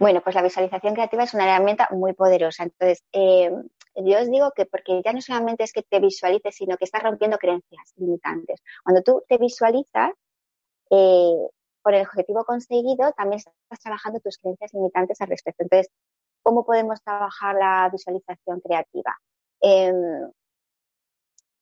[0.00, 2.64] Bueno, pues la visualización creativa es una herramienta muy poderosa.
[2.64, 3.52] Entonces, eh,
[3.94, 7.04] yo os digo que porque ya no solamente es que te visualices, sino que estás
[7.04, 8.60] rompiendo creencias limitantes.
[8.82, 10.10] Cuando tú te visualizas,
[10.90, 11.48] eh,
[11.88, 15.62] por el objetivo conseguido, también estás trabajando tus creencias limitantes al respecto.
[15.62, 15.90] Entonces,
[16.42, 19.16] ¿cómo podemos trabajar la visualización creativa?
[19.62, 20.30] Em,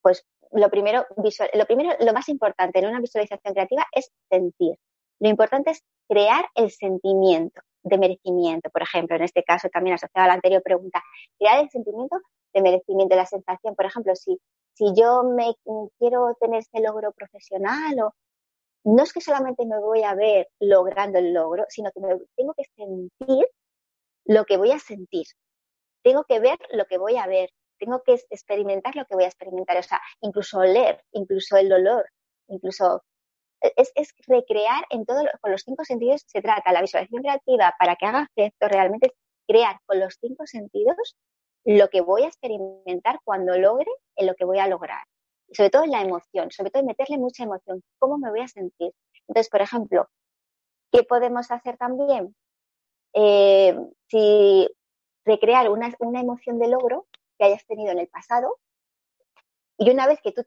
[0.02, 1.06] pues lo primero,
[1.54, 4.74] lo primero, lo más importante en una visualización creativa es sentir.
[5.20, 10.24] Lo importante es crear el sentimiento de merecimiento, por ejemplo, en este caso también asociado
[10.24, 11.04] a la anterior pregunta,
[11.38, 12.16] crear el sentimiento
[12.52, 14.40] de merecimiento, la sensación, por ejemplo, si,
[14.74, 15.54] si yo me
[16.00, 18.12] quiero tener este logro profesional o
[18.87, 22.55] no es que solamente me voy a ver logrando el logro, sino que me, tengo
[22.55, 23.47] que sentir
[24.24, 25.26] lo que voy a sentir.
[26.05, 27.51] Tengo que ver lo que voy a ver.
[27.80, 29.76] Tengo que experimentar lo que voy a experimentar.
[29.76, 32.09] O sea, incluso oler, incluso el dolor,
[32.47, 33.03] incluso
[33.61, 36.72] e, es, recrear en todo, con los cinco sentidos se trata.
[36.72, 39.12] La visualización creativa, para que haga efecto, realmente es
[39.49, 41.16] crear con los cinco sentidos
[41.64, 45.03] lo que voy a experimentar cuando logre en lo que voy a lograr
[45.53, 48.92] sobre todo en la emoción, sobre todo meterle mucha emoción, cómo me voy a sentir.
[49.28, 50.09] Entonces, por ejemplo,
[50.92, 52.34] ¿qué podemos hacer también?
[53.12, 53.76] Eh,
[54.09, 54.68] si
[55.24, 57.07] recrear una, una, emoción de logro
[57.38, 58.59] que hayas tenido en el pasado
[59.78, 60.42] y una vez que tú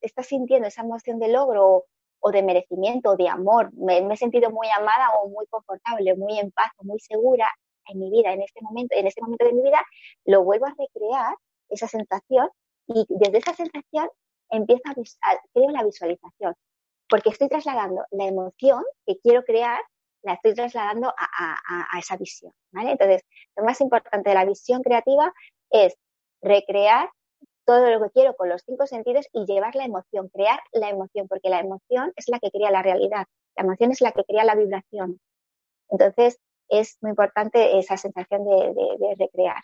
[0.00, 1.84] estás sintiendo esa emoción de logro
[2.20, 6.38] o, de merecimiento o de amor, me, he sentido muy amada o muy confortable, muy
[6.38, 7.48] en paz o muy segura
[7.86, 9.84] en mi vida, en este momento, en este momento de mi vida,
[10.24, 11.36] lo vuelvo a recrear,
[11.68, 12.48] esa sensación,
[12.86, 14.08] y desde esa sensación
[14.50, 14.94] empiezo a,
[15.52, 16.54] creo la visualización,
[17.08, 19.80] porque estoy trasladando la emoción que quiero crear,
[20.22, 22.52] la estoy trasladando a, esa visión.
[22.72, 23.22] Entonces,
[23.56, 25.32] lo más importante de la visión creativa
[25.70, 25.94] es
[26.40, 27.10] recrear
[27.66, 31.28] todo lo que quiero con los cinco sentidos y llevar la emoción, crear la emoción,
[31.28, 33.26] porque la emoción es la que crea la realidad,
[33.56, 35.20] la emoción es la que crea la vibración.
[35.90, 39.62] Entonces, es muy importante esa sensación de recrear.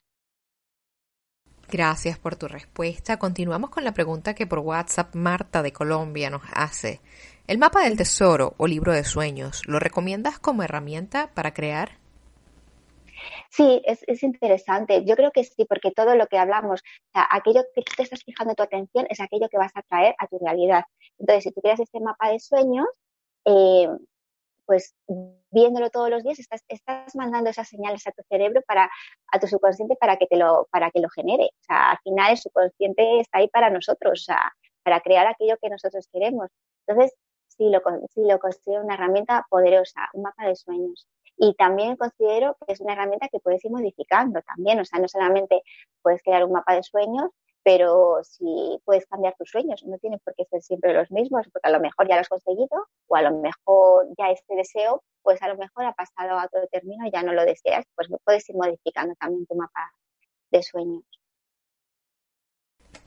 [1.71, 3.17] Gracias por tu respuesta.
[3.17, 7.01] Continuamos con la pregunta que por WhatsApp Marta de Colombia nos hace.
[7.47, 11.99] ¿El mapa del tesoro o libro de sueños lo recomiendas como herramienta para crear?
[13.51, 15.05] Sí, es, interesante.
[15.05, 18.65] Yo creo que sí, porque todo lo que hablamos, aquello que te estás fijando tu
[18.65, 20.83] atención es aquello que vas a traer a tu realidad.
[21.21, 22.87] Entonces, si tú creas este mapa de sueños,
[23.45, 23.89] eh,
[24.71, 24.95] pues
[25.51, 28.89] viéndolo todos los días estás, estás mandando esas señales a tu cerebro para,
[29.33, 31.47] a tu subconsciente para que te lo, para que lo genere.
[31.47, 34.53] O sea, al final el subconsciente está ahí para nosotros, o sea,
[34.85, 36.51] para crear aquello que nosotros queremos.
[36.87, 37.19] Entonces,
[37.49, 37.83] sí lo,
[38.15, 41.09] sí lo considero una herramienta poderosa, un mapa de sueños.
[41.37, 44.79] Y también considero que es una herramienta que puedes ir modificando también.
[44.79, 45.63] O sea, no solamente
[46.01, 47.31] puedes crear un mapa de sueños,
[47.63, 51.69] pero si puedes cambiar tus sueños, no tienen por qué ser siempre los mismos, porque
[51.69, 55.43] a lo mejor ya lo has conseguido o a lo mejor ya este deseo, pues
[55.43, 58.49] a lo mejor ha pasado a otro término y ya no lo deseas, pues puedes
[58.49, 59.93] ir modificando también tu mapa
[60.51, 61.05] de sueños.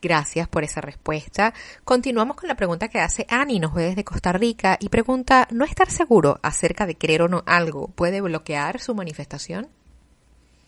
[0.02, 1.54] Gracias por esa respuesta.
[1.86, 5.66] Continuamos con la pregunta que hace Annie, nos ve desde Costa Rica y pregunta, ¿no
[5.66, 9.70] estar seguro acerca de querer o no algo puede bloquear su manifestación?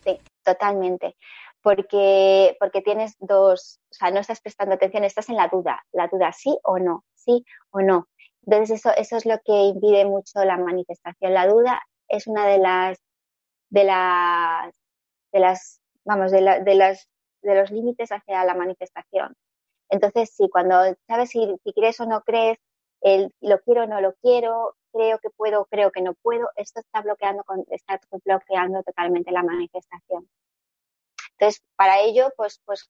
[0.05, 1.15] Sí, totalmente
[1.65, 6.07] porque, porque tienes dos, o sea, no estás prestando atención, estás en la duda, la
[6.07, 8.07] duda sí o no, sí o no.
[8.45, 11.33] Entonces eso, eso es lo que impide mucho la manifestación.
[11.33, 12.99] La duda es una de las,
[13.71, 14.75] de las,
[15.31, 17.09] de las, vamos, de, la, de las,
[17.41, 19.35] de los límites hacia la manifestación.
[19.89, 20.75] Entonces, sí, cuando
[21.07, 22.59] sabes si, si crees o no crees,
[23.01, 26.79] el, lo quiero o no lo quiero, creo que puedo, creo que no puedo, esto
[26.81, 30.29] está bloqueando, está bloqueando totalmente la manifestación.
[31.37, 32.89] Entonces, para ello, pues, pues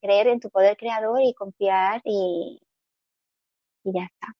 [0.00, 2.60] creer en tu poder creador y confiar y,
[3.84, 4.34] y ya está.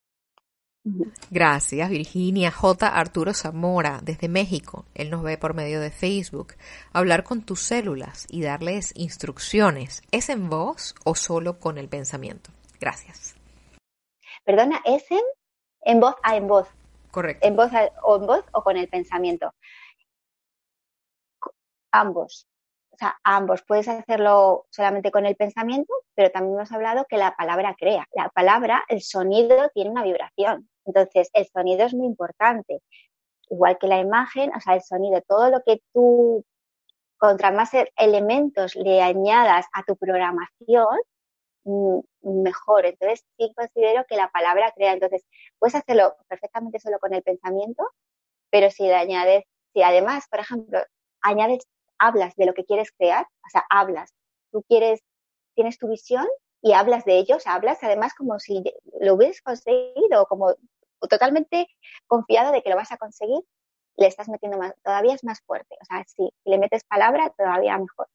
[1.31, 2.53] Gracias, Virginia.
[2.53, 2.87] J.
[2.87, 4.85] Arturo Zamora, desde México.
[4.95, 6.55] Él nos ve por medio de Facebook.
[6.93, 10.03] Hablar con tus células y darles instrucciones.
[10.13, 12.51] ¿Es en voz o solo con el pensamiento?
[12.79, 13.35] Gracias.
[14.45, 15.25] Perdona, ¿es en,
[15.81, 16.15] en voz?
[16.23, 16.69] a ah, en voz.
[17.11, 17.45] Correcto.
[17.49, 17.71] En voz
[18.03, 19.53] o en voz o con el pensamiento.
[21.91, 22.47] Ambos
[22.97, 23.63] o sea, ambos.
[23.63, 28.07] Puedes hacerlo solamente con el pensamiento, pero también hemos hablado que la palabra crea.
[28.13, 30.69] La palabra, el sonido tiene una vibración.
[30.85, 32.81] Entonces, el sonido es muy importante.
[33.51, 36.45] Igual que la imagen, o sea, el sonido, todo lo que tú,
[37.19, 40.99] contra más elementos le añadas a tu programación,
[41.65, 41.99] mm,
[42.43, 42.87] mejor.
[42.87, 44.93] Entonces, sí considero que la palabra crea.
[44.95, 45.25] Entonces,
[45.59, 47.85] puedes hacerlo perfectamente solo con el pensamiento,
[48.51, 49.45] pero si le añades
[49.77, 50.79] si además, por ejemplo,
[51.21, 51.67] añades,
[51.99, 54.13] hablas de lo que quieres crear, o sea, hablas,
[54.53, 55.01] tú quieres,
[55.55, 56.27] tienes tu visión
[56.63, 58.63] y hablas de ellos, hablas además como si
[59.01, 60.55] lo hubieras conseguido, como
[61.09, 61.69] totalmente
[62.07, 63.43] confiado de que lo vas a conseguir,
[63.97, 65.77] le estás metiendo más, todavía es más fuerte.
[65.81, 68.09] O sea, si le metes palabra, todavía mejor.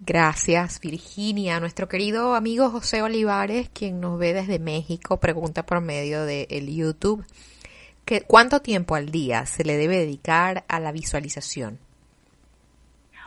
[0.00, 1.60] Gracias, Virginia.
[1.60, 6.74] Nuestro querido amigo José Olivares, quien nos ve desde México, pregunta por medio del el
[6.74, 7.24] YouTube
[8.04, 11.78] que, ¿cuánto tiempo al día se le debe dedicar a la visualización?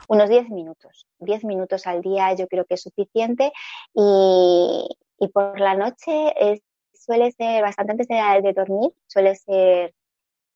[0.08, 1.08] Unos 10 minutos.
[1.20, 3.52] 10 minutos al día yo creo que es suficiente
[3.94, 4.88] y,
[5.20, 6.62] y por la noche es,
[6.94, 9.94] suele ser bastante antes de, dormir, suele ser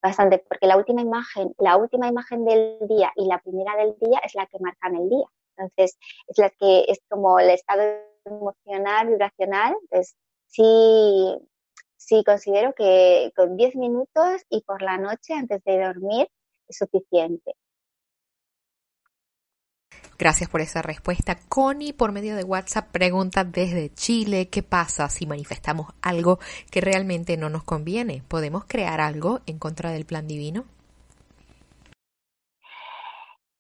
[0.02, 4.20] bastante, porque la última imagen, la última imagen del día y la primera del día
[4.24, 5.26] es la que marcan el día.
[5.58, 5.98] Entonces,
[6.28, 7.84] es la que es como el estado
[8.26, 9.76] emocional, vibracional.
[9.82, 10.16] Entonces,
[10.48, 11.38] sí,
[11.98, 16.30] sí considero que con 10 minutos y por la noche antes de dormir
[16.68, 17.56] es suficiente.
[20.20, 21.40] Gracias por esa respuesta.
[21.48, 26.40] Connie, por medio de WhatsApp, pregunta desde Chile, ¿qué pasa si manifestamos algo
[26.70, 28.22] que realmente no nos conviene?
[28.28, 30.66] ¿Podemos crear algo en contra del plan divino?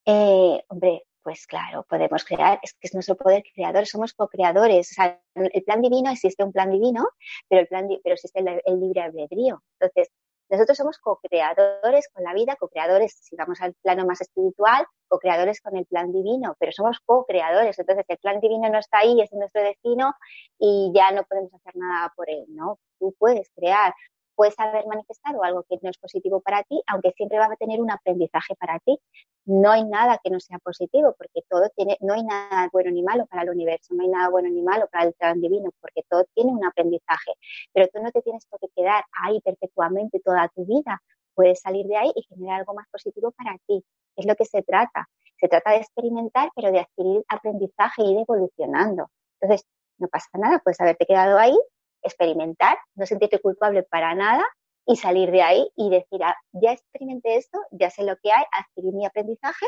[0.05, 4.91] Eh, hombre, pues claro, podemos crear, es que es nuestro poder creador, somos co-creadores.
[4.91, 7.07] O sea, el plan divino existe un plan divino,
[7.47, 9.63] pero, el plan, pero existe el, el libre albedrío.
[9.79, 10.11] Entonces,
[10.49, 15.75] nosotros somos co-creadores con la vida, co-creadores, si vamos al plano más espiritual, co-creadores con
[15.77, 17.77] el plan divino, pero somos co-creadores.
[17.77, 20.13] Entonces, el plan divino no está ahí, es nuestro destino
[20.57, 22.79] y ya no podemos hacer nada por él, ¿no?
[22.99, 23.93] Tú puedes crear,
[24.39, 27.81] puedes haber manifestado algo que no es positivo para ti, aunque siempre va a tener
[27.81, 28.97] un aprendizaje para ti.
[29.43, 33.03] No hay nada que no sea positivo, porque todo tiene, no hay nada bueno ni
[33.03, 36.03] malo para el universo, no hay nada bueno ni malo para el plan divino, porque
[36.09, 37.33] todo tiene un aprendizaje.
[37.73, 41.01] Pero tú no te tienes por qué quedar ahí perpetuamente toda tu vida.
[41.35, 43.83] Puedes salir de ahí y generar algo más positivo para ti.
[44.15, 45.09] Es lo que se trata.
[45.37, 49.09] Se trata de experimentar, pero de adquirir aprendizaje y ir evolucionando.
[49.41, 49.67] Entonces,
[49.97, 51.59] no pasa nada, puedes haberte quedado ahí
[52.03, 54.45] experimentar, no sentirte culpable para nada
[54.85, 58.43] y salir de ahí y decir, ah, ya experimenté esto, ya sé lo que hay,
[58.51, 59.65] adquirí mi aprendizaje,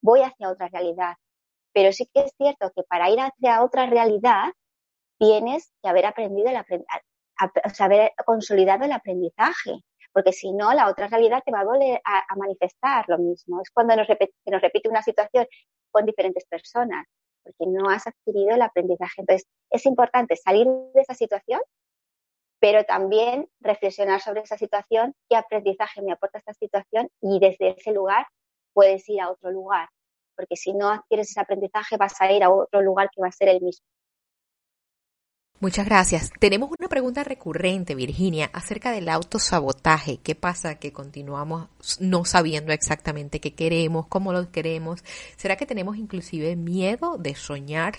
[0.00, 1.14] voy hacia otra realidad.
[1.72, 4.52] Pero sí que es cierto que para ir hacia otra realidad
[5.18, 6.56] tienes que haber aprendido el
[7.78, 9.80] haber consolidado el aprendizaje,
[10.12, 13.60] porque si no, la otra realidad te va a volver a, manifestar lo mismo.
[13.62, 15.46] Es cuando nos nos repite una situación
[15.90, 17.06] con diferentes personas
[17.42, 19.22] porque no has adquirido el aprendizaje.
[19.22, 21.60] Entonces, es importante salir de esa situación,
[22.60, 27.92] pero también reflexionar sobre esa situación, qué aprendizaje me aporta esta situación y desde ese
[27.92, 28.26] lugar
[28.72, 29.88] puedes ir a otro lugar,
[30.36, 33.32] porque si no adquieres ese aprendizaje vas a ir a otro lugar que va a
[33.32, 33.84] ser el mismo.
[35.62, 36.32] Muchas gracias.
[36.40, 40.18] Tenemos una pregunta recurrente, Virginia, acerca del autosabotaje.
[40.20, 41.68] ¿Qué pasa que continuamos
[42.00, 45.04] no sabiendo exactamente qué queremos, cómo lo queremos?
[45.36, 47.94] ¿Será que tenemos inclusive miedo de soñar?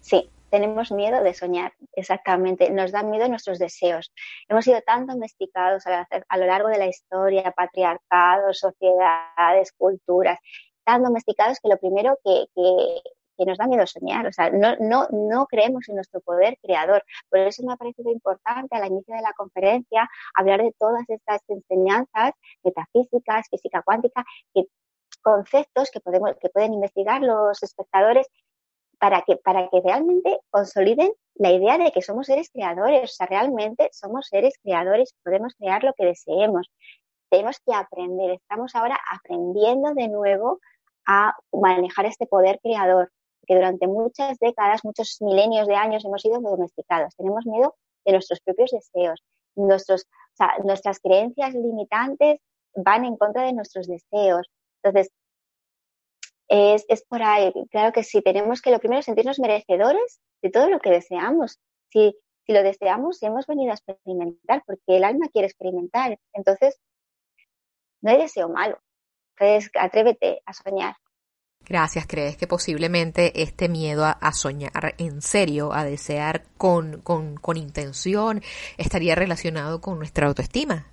[0.00, 2.70] Sí, tenemos miedo de soñar, exactamente.
[2.70, 4.10] Nos dan miedo nuestros deseos.
[4.48, 10.38] Hemos sido tan domesticados a, lo largo de la historia, patriarcados, sociedades, culturas,
[10.84, 13.02] tan domesticados que lo primero que, que
[13.46, 17.04] nos da miedo soñar, o sea, no, no, no creemos en nuestro poder creador.
[17.28, 21.40] Por eso me ha parecido importante al inicio de la conferencia hablar de todas estas
[21.48, 22.32] enseñanzas
[22.62, 24.24] metafísicas, física cuántica,
[24.54, 24.66] que,
[25.22, 28.26] conceptos que, podemos, que pueden investigar los espectadores
[28.98, 33.26] para que, para que realmente consoliden la idea de que somos seres creadores, o sea,
[33.26, 36.70] realmente somos seres creadores, podemos crear lo que deseemos.
[37.30, 40.60] Tenemos que aprender, estamos ahora aprendiendo de nuevo
[41.06, 43.10] a manejar este poder creador
[43.46, 47.14] que durante muchas décadas, muchos milenios de años hemos sido domesticados.
[47.16, 47.74] Tenemos miedo
[48.04, 49.22] de nuestros propios deseos.
[49.56, 50.06] Nuestros,
[50.64, 52.40] nuestras creencias limitantes
[52.74, 54.48] van en contra de nuestros deseos.
[54.82, 55.12] Entonces,
[56.48, 57.52] es, es por ahí.
[57.70, 61.58] Claro que sí, tenemos que lo primero sentirnos merecedores de todo lo que deseamos.
[61.90, 62.16] Si,
[62.46, 66.18] si lo deseamos, hemos venido a experimentar, porque el alma quiere experimentar.
[66.32, 66.78] Entonces,
[68.02, 68.78] no hay deseo malo.
[69.38, 70.94] Entonces, atrévete a soñar.
[71.70, 72.04] Gracias.
[72.08, 78.42] ¿Crees que posiblemente este miedo a, soñar en serio, a desear con, con, con intención,
[78.76, 80.88] estaría relacionado con nuestra autoestima?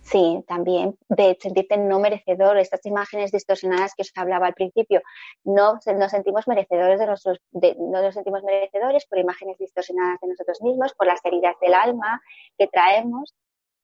[0.00, 5.02] Sí, también de sentirte no merecedor, estas imágenes distorsionadas que os hablaba al principio,
[5.44, 10.62] no nos sentimos merecedores de nuestros, no nos sentimos merecedores por imágenes distorsionadas de nosotros
[10.62, 12.22] mismos, por las heridas del alma
[12.56, 13.34] que traemos.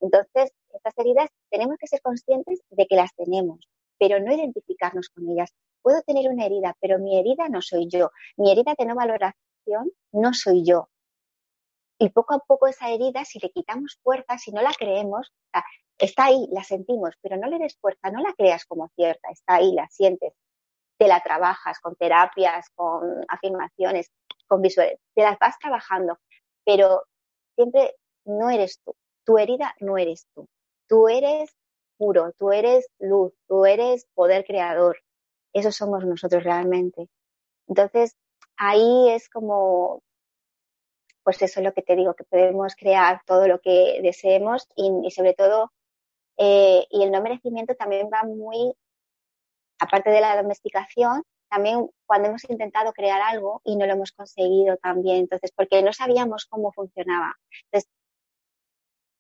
[0.00, 3.68] Entonces, estas heridas tenemos que ser conscientes de que las tenemos,
[3.98, 5.52] pero no identificarnos con ellas.
[5.84, 8.10] Puedo tener una herida, pero mi herida no soy yo.
[8.38, 10.88] Mi herida de no valoración no soy yo.
[11.98, 15.30] Y poco a poco esa herida, si le quitamos fuerza, si no la creemos,
[15.98, 19.56] está ahí, la sentimos, pero no le des fuerza, no la creas como cierta, está
[19.56, 20.32] ahí, la sientes,
[20.96, 24.10] te la trabajas con terapias, con afirmaciones,
[24.46, 26.18] con visuales, te las vas trabajando,
[26.64, 27.02] pero
[27.56, 30.48] siempre no eres tú, tu herida no eres tú,
[30.88, 31.54] tú eres
[31.98, 34.96] puro, tú eres luz, tú eres poder creador,
[35.54, 37.08] eso somos nosotros realmente.
[37.68, 38.16] Entonces,
[38.56, 40.02] ahí es como,
[41.22, 45.10] pues eso es lo que te digo, que podemos crear todo lo que deseemos y,
[45.10, 45.72] sobre todo,
[46.36, 48.74] eh, y el no merecimiento también va muy,
[49.78, 54.76] aparte de la domesticación, también cuando hemos intentado crear algo y no lo hemos conseguido
[54.78, 57.36] también, entonces, porque no sabíamos cómo funcionaba.
[57.66, 57.90] Entonces,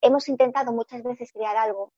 [0.02, 1.92] hemos intentado muchas veces crear algo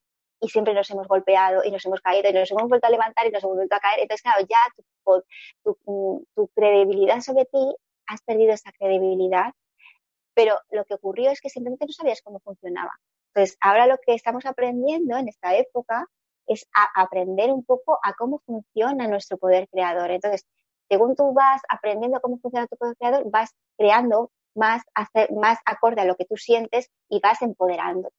[0.47, 3.27] y siempre nos hemos golpeado y nos hemos caído y nos hemos vuelto a levantar
[3.27, 3.99] y nos hemos vuelto a caer.
[4.01, 4.59] Entonces, claro, ya
[5.65, 7.75] tu, tu, credibilidad sobre ti,
[8.07, 9.53] has perdido esa credibilidad,
[10.35, 12.93] pero lo que ocurrió es que simplemente no sabías cómo funcionaba.
[13.35, 16.07] Entonces, ahora lo que estamos aprendiendo en esta época
[16.47, 20.13] es a aprender un poco a cómo funciona nuestro poder creador.
[20.13, 20.47] Entonces,
[20.89, 24.85] según tú vas aprendiendo cómo funciona tu poder creador, vas creando más,
[25.35, 28.11] más acorde a lo que tú sientes y vas empoderando.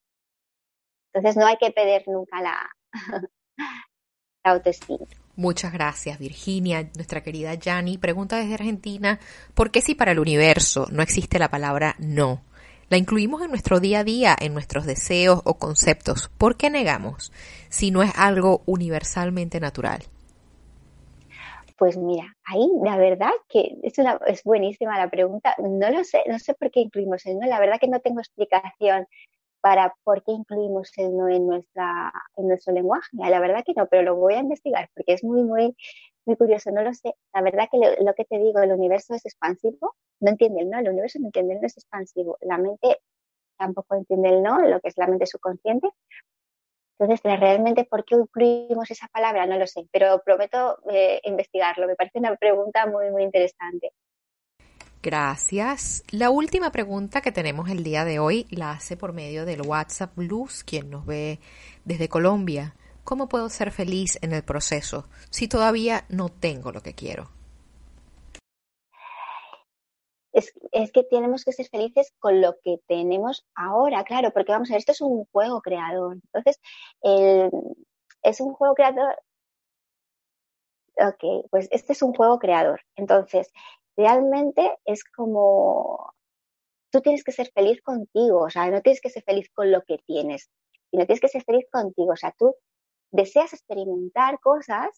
[1.13, 2.69] Entonces, no hay que perder nunca la,
[3.57, 5.05] la autoestima.
[5.35, 6.89] Muchas gracias, Virginia.
[6.95, 9.19] Nuestra querida Yanni pregunta desde Argentina,
[9.53, 12.41] ¿por qué si para el universo no existe la palabra no?
[12.89, 16.31] La incluimos en nuestro día a día, en nuestros deseos o conceptos.
[16.37, 17.33] ¿Por qué negamos
[17.69, 20.03] si no es algo universalmente natural?
[21.77, 25.53] Pues mira, ahí la verdad que es, una, es buenísima la pregunta.
[25.59, 27.45] No lo sé, no sé por qué incluimos el no.
[27.45, 29.05] La verdad que no tengo explicación
[29.67, 33.09] para por qué incluimos el no en, nuestra, en nuestro lenguaje.
[33.11, 35.75] La verdad que no, pero lo voy a investigar porque es muy, muy,
[36.25, 36.71] muy curioso.
[36.71, 37.15] No lo sé.
[37.33, 39.93] La verdad que lo, que te digo, el universo es expansivo.
[40.21, 42.37] No entiende el no, el universo no entiende el no es expansivo.
[42.39, 43.01] La mente
[43.57, 45.89] tampoco entiende el no, lo que es la mente subconsciente.
[46.97, 49.45] Entonces, realmente, ¿por qué incluimos esa palabra?
[49.47, 51.87] No lo sé, pero prometo eh, investigarlo.
[51.87, 53.91] Me parece una pregunta muy, muy interesante.
[55.07, 56.03] Gracias.
[56.11, 60.11] La última pregunta que tenemos el día de hoy la hace por medio del WhatsApp
[60.17, 61.39] Luz, quien nos ve
[61.85, 62.75] desde Colombia.
[63.05, 67.29] ¿Cómo puedo ser feliz en el proceso si todavía no tengo lo que quiero?
[70.33, 70.51] Es,
[70.91, 74.79] que tenemos que ser felices con lo que tenemos ahora, claro, porque vamos a ver,
[74.79, 76.17] esto es un juego creador.
[76.33, 76.59] Entonces,
[78.23, 79.15] es un juego creador.
[80.97, 82.81] Ok, pues este es un juego creador.
[82.97, 83.53] Entonces,
[83.97, 86.13] realmente es como
[86.91, 89.81] tú tienes que ser feliz contigo, o sea, no tienes que ser feliz con lo
[89.83, 90.49] que tienes,
[90.91, 92.55] sino tienes que ser feliz contigo, o sea, tú
[93.11, 94.89] deseas experimentar cosas,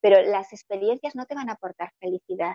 [0.00, 2.54] pero las experiencias no te van a aportar felicidad.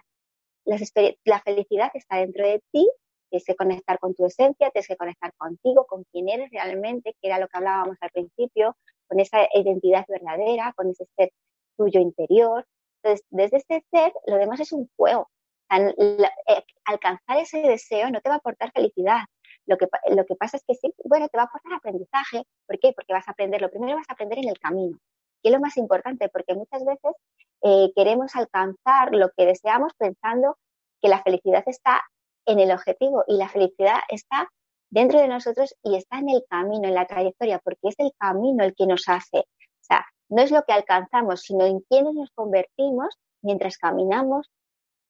[0.66, 2.89] la felicidad está dentro de ti,
[3.30, 7.28] tienes que conectar con tu esencia, tienes que conectar contigo, con quién eres realmente, que
[7.28, 8.76] era lo que hablábamos al principio,
[9.08, 11.32] con esa identidad verdadera, con ese ser
[11.78, 12.66] tuyo interior.
[13.02, 15.30] Entonces, desde este ser, lo demás es un juego.
[15.72, 19.22] Eh, alcanzar ese deseo no te va a aportar felicidad.
[19.65, 22.43] Lo que, lo que pasa es que sí, bueno, te va a aportar aprendizaje.
[22.67, 22.93] ¿Por qué?
[22.93, 24.97] Porque vas a aprender, lo primero vas a aprender en el camino.
[25.41, 27.15] Y es lo más importante, porque muchas veces
[27.63, 30.57] eh, queremos alcanzar lo que deseamos pensando
[31.01, 32.01] que la felicidad está
[32.45, 34.49] en el objetivo y la felicidad está
[34.89, 38.63] dentro de nosotros y está en el camino, en la trayectoria, porque es el camino
[38.63, 39.39] el que nos hace.
[39.39, 44.49] O sea, no es lo que alcanzamos, sino en quienes nos convertimos mientras caminamos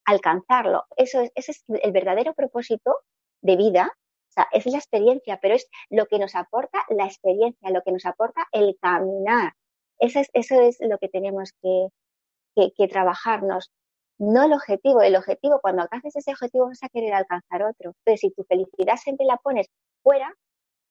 [0.04, 0.84] alcanzarlo.
[0.96, 2.96] Eso es, ese es el verdadero propósito
[3.42, 3.92] de vida.
[4.30, 7.92] O sea, es la experiencia, pero es lo que nos aporta la experiencia, lo que
[7.92, 9.52] nos aporta el caminar.
[9.98, 11.88] Eso es, eso es lo que tenemos que,
[12.76, 13.70] que, trabajarnos.
[14.18, 15.02] No el objetivo.
[15.02, 17.94] El objetivo, cuando alcances ese objetivo, vas a querer alcanzar otro.
[17.98, 19.68] Entonces, si tu felicidad siempre la pones
[20.02, 20.32] fuera,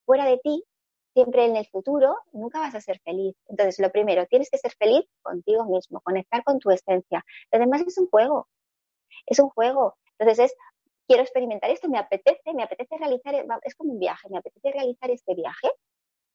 [0.06, 0.64] fuera de ti,
[1.14, 3.36] siempre en el futuro, nunca vas a ser feliz.
[3.48, 7.26] Entonces, lo primero, tienes que ser feliz contigo mismo, conectar con tu esencia.
[7.52, 8.48] Lo demás es un juego
[9.26, 9.96] es un juego.
[10.18, 10.56] Entonces es,
[11.08, 15.12] quiero experimentar esto, me apetece, me apetece realizar, es como un viaje, me apetece realizar
[15.12, 15.70] este viaje,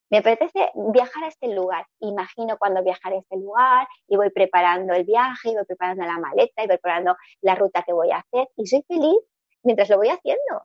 [0.09, 1.85] me apetece viajar a este lugar.
[1.99, 6.19] Imagino cuando viajaré a este lugar y voy preparando el viaje, y voy preparando la
[6.19, 9.19] maleta, y voy preparando la ruta que voy a hacer y soy feliz
[9.63, 10.63] mientras lo voy haciendo.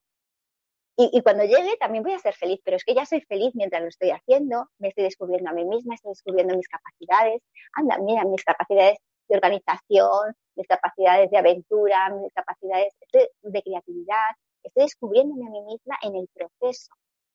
[0.97, 3.53] Y, y, cuando llegue también voy a ser feliz, pero es que ya soy feliz
[3.55, 7.43] mientras lo estoy haciendo, me estoy descubriendo a mí misma, estoy descubriendo mis capacidades.
[7.73, 8.99] Anda, mira, mis capacidades
[9.33, 14.31] de organización, mis capacidades de aventura, mis capacidades de creatividad.
[14.63, 16.93] Estoy descubriéndome a mí misma en el proceso.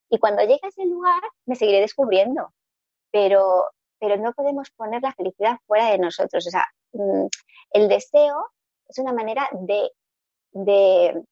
[0.09, 2.53] Y cuando llegue a ese lugar, me seguiré descubriendo.
[3.11, 3.65] Pero,
[3.99, 6.45] pero no podemos poner la felicidad fuera de nosotros.
[6.45, 7.25] O sea, mm,
[7.71, 8.45] el deseo
[8.87, 9.89] es una manera de,
[10.51, 11.23] de,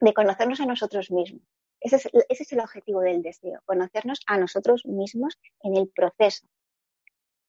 [0.00, 1.42] de conocernos a nosotros mismos.
[1.80, 6.46] Ese es, ese es el objetivo del deseo, conocernos a nosotros mismos en el proceso.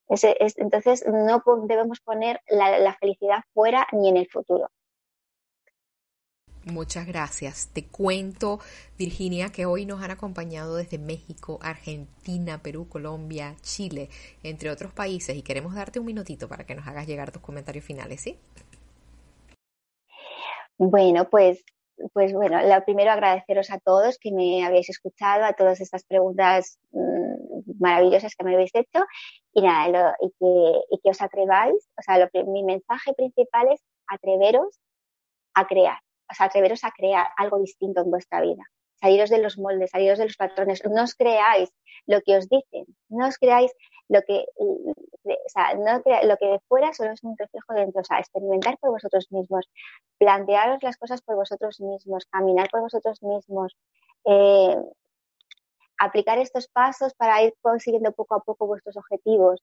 [0.09, 4.69] Ese es, entonces, no debemos poner la, la felicidad fuera ni en el futuro.
[6.65, 7.69] Muchas gracias.
[7.73, 8.59] Te cuento,
[8.97, 14.09] Virginia, que hoy nos han acompañado desde México, Argentina, Perú, Colombia, Chile,
[14.43, 17.85] entre otros países, y queremos darte un minutito para que nos hagas llegar tus comentarios
[17.85, 18.37] finales, ¿sí?
[20.77, 21.63] Bueno, pues,
[22.13, 26.79] pues bueno, lo primero agradeceros a todos que me habéis escuchado, a todas estas preguntas
[26.91, 29.05] mmm, maravillosas que me habéis hecho,
[29.53, 33.71] y nada, lo, y, que, y que os atreváis, o sea, lo, mi mensaje principal
[33.71, 34.79] es atreveros
[35.53, 38.63] a crear o sea, atreveros a crear algo distinto en vuestra vida.
[39.01, 40.83] Saliros de los moldes, saliros de los patrones.
[40.85, 41.69] No os creáis
[42.05, 43.71] lo que os dicen, no os creáis
[44.09, 48.01] lo que, o sea, no lo que de fuera solo es un reflejo de dentro.
[48.01, 49.69] O sea, experimentar por vosotros mismos,
[50.17, 53.77] plantearos las cosas por vosotros mismos, caminar por vosotros mismos,
[54.25, 54.77] eh,
[55.99, 59.61] aplicar estos pasos para ir consiguiendo poco a poco vuestros objetivos.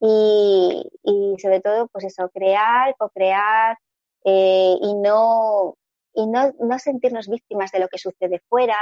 [0.00, 3.78] Y, y sobre todo, pues eso, crear, co-crear
[4.24, 5.76] eh, y no
[6.14, 8.76] y no, no, sentirnos víctimas de lo que sucede fuera,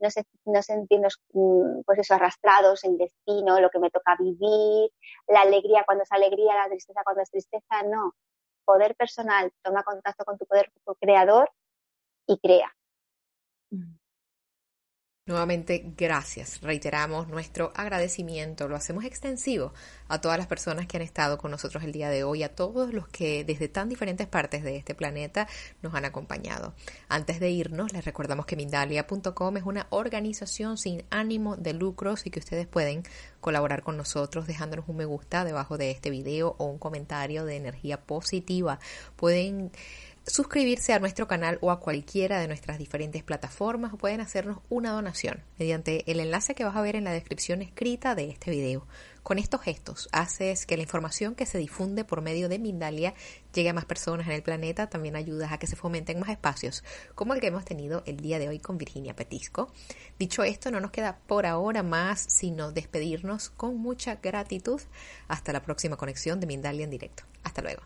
[0.00, 0.08] no,
[0.46, 4.90] no sentirnos mm, pues eso, arrastrados, el destino, lo que me toca vivir,
[5.28, 8.14] la alegría cuando es alegría, la tristeza cuando es tristeza, no.
[8.64, 11.50] Poder personal, toma contacto con tu poder creador
[12.26, 12.72] y crea.
[13.70, 14.01] Mm.
[15.24, 16.60] Nuevamente, gracias.
[16.62, 18.66] Reiteramos nuestro agradecimiento.
[18.66, 19.72] Lo hacemos extensivo
[20.08, 22.92] a todas las personas que han estado con nosotros el día de hoy, a todos
[22.92, 25.46] los que desde tan diferentes partes de este planeta
[25.80, 26.74] nos han acompañado.
[27.08, 32.30] Antes de irnos, les recordamos que Mindalia.com es una organización sin ánimo de lucros y
[32.30, 33.04] que ustedes pueden
[33.40, 37.54] colaborar con nosotros dejándonos un me gusta debajo de este video o un comentario de
[37.54, 38.80] energía positiva.
[39.14, 39.70] Pueden
[40.26, 44.92] suscribirse a nuestro canal o a cualquiera de nuestras diferentes plataformas o pueden hacernos una
[44.92, 48.86] donación mediante el enlace que vas a ver en la descripción escrita de este video.
[49.22, 53.14] Con estos gestos haces que la información que se difunde por medio de Mindalia
[53.54, 56.82] llegue a más personas en el planeta, también ayudas a que se fomenten más espacios
[57.14, 59.72] como el que hemos tenido el día de hoy con Virginia Petisco.
[60.18, 64.80] Dicho esto, no nos queda por ahora más sino despedirnos con mucha gratitud
[65.28, 67.24] hasta la próxima conexión de Mindalia en directo.
[67.44, 67.82] Hasta luego.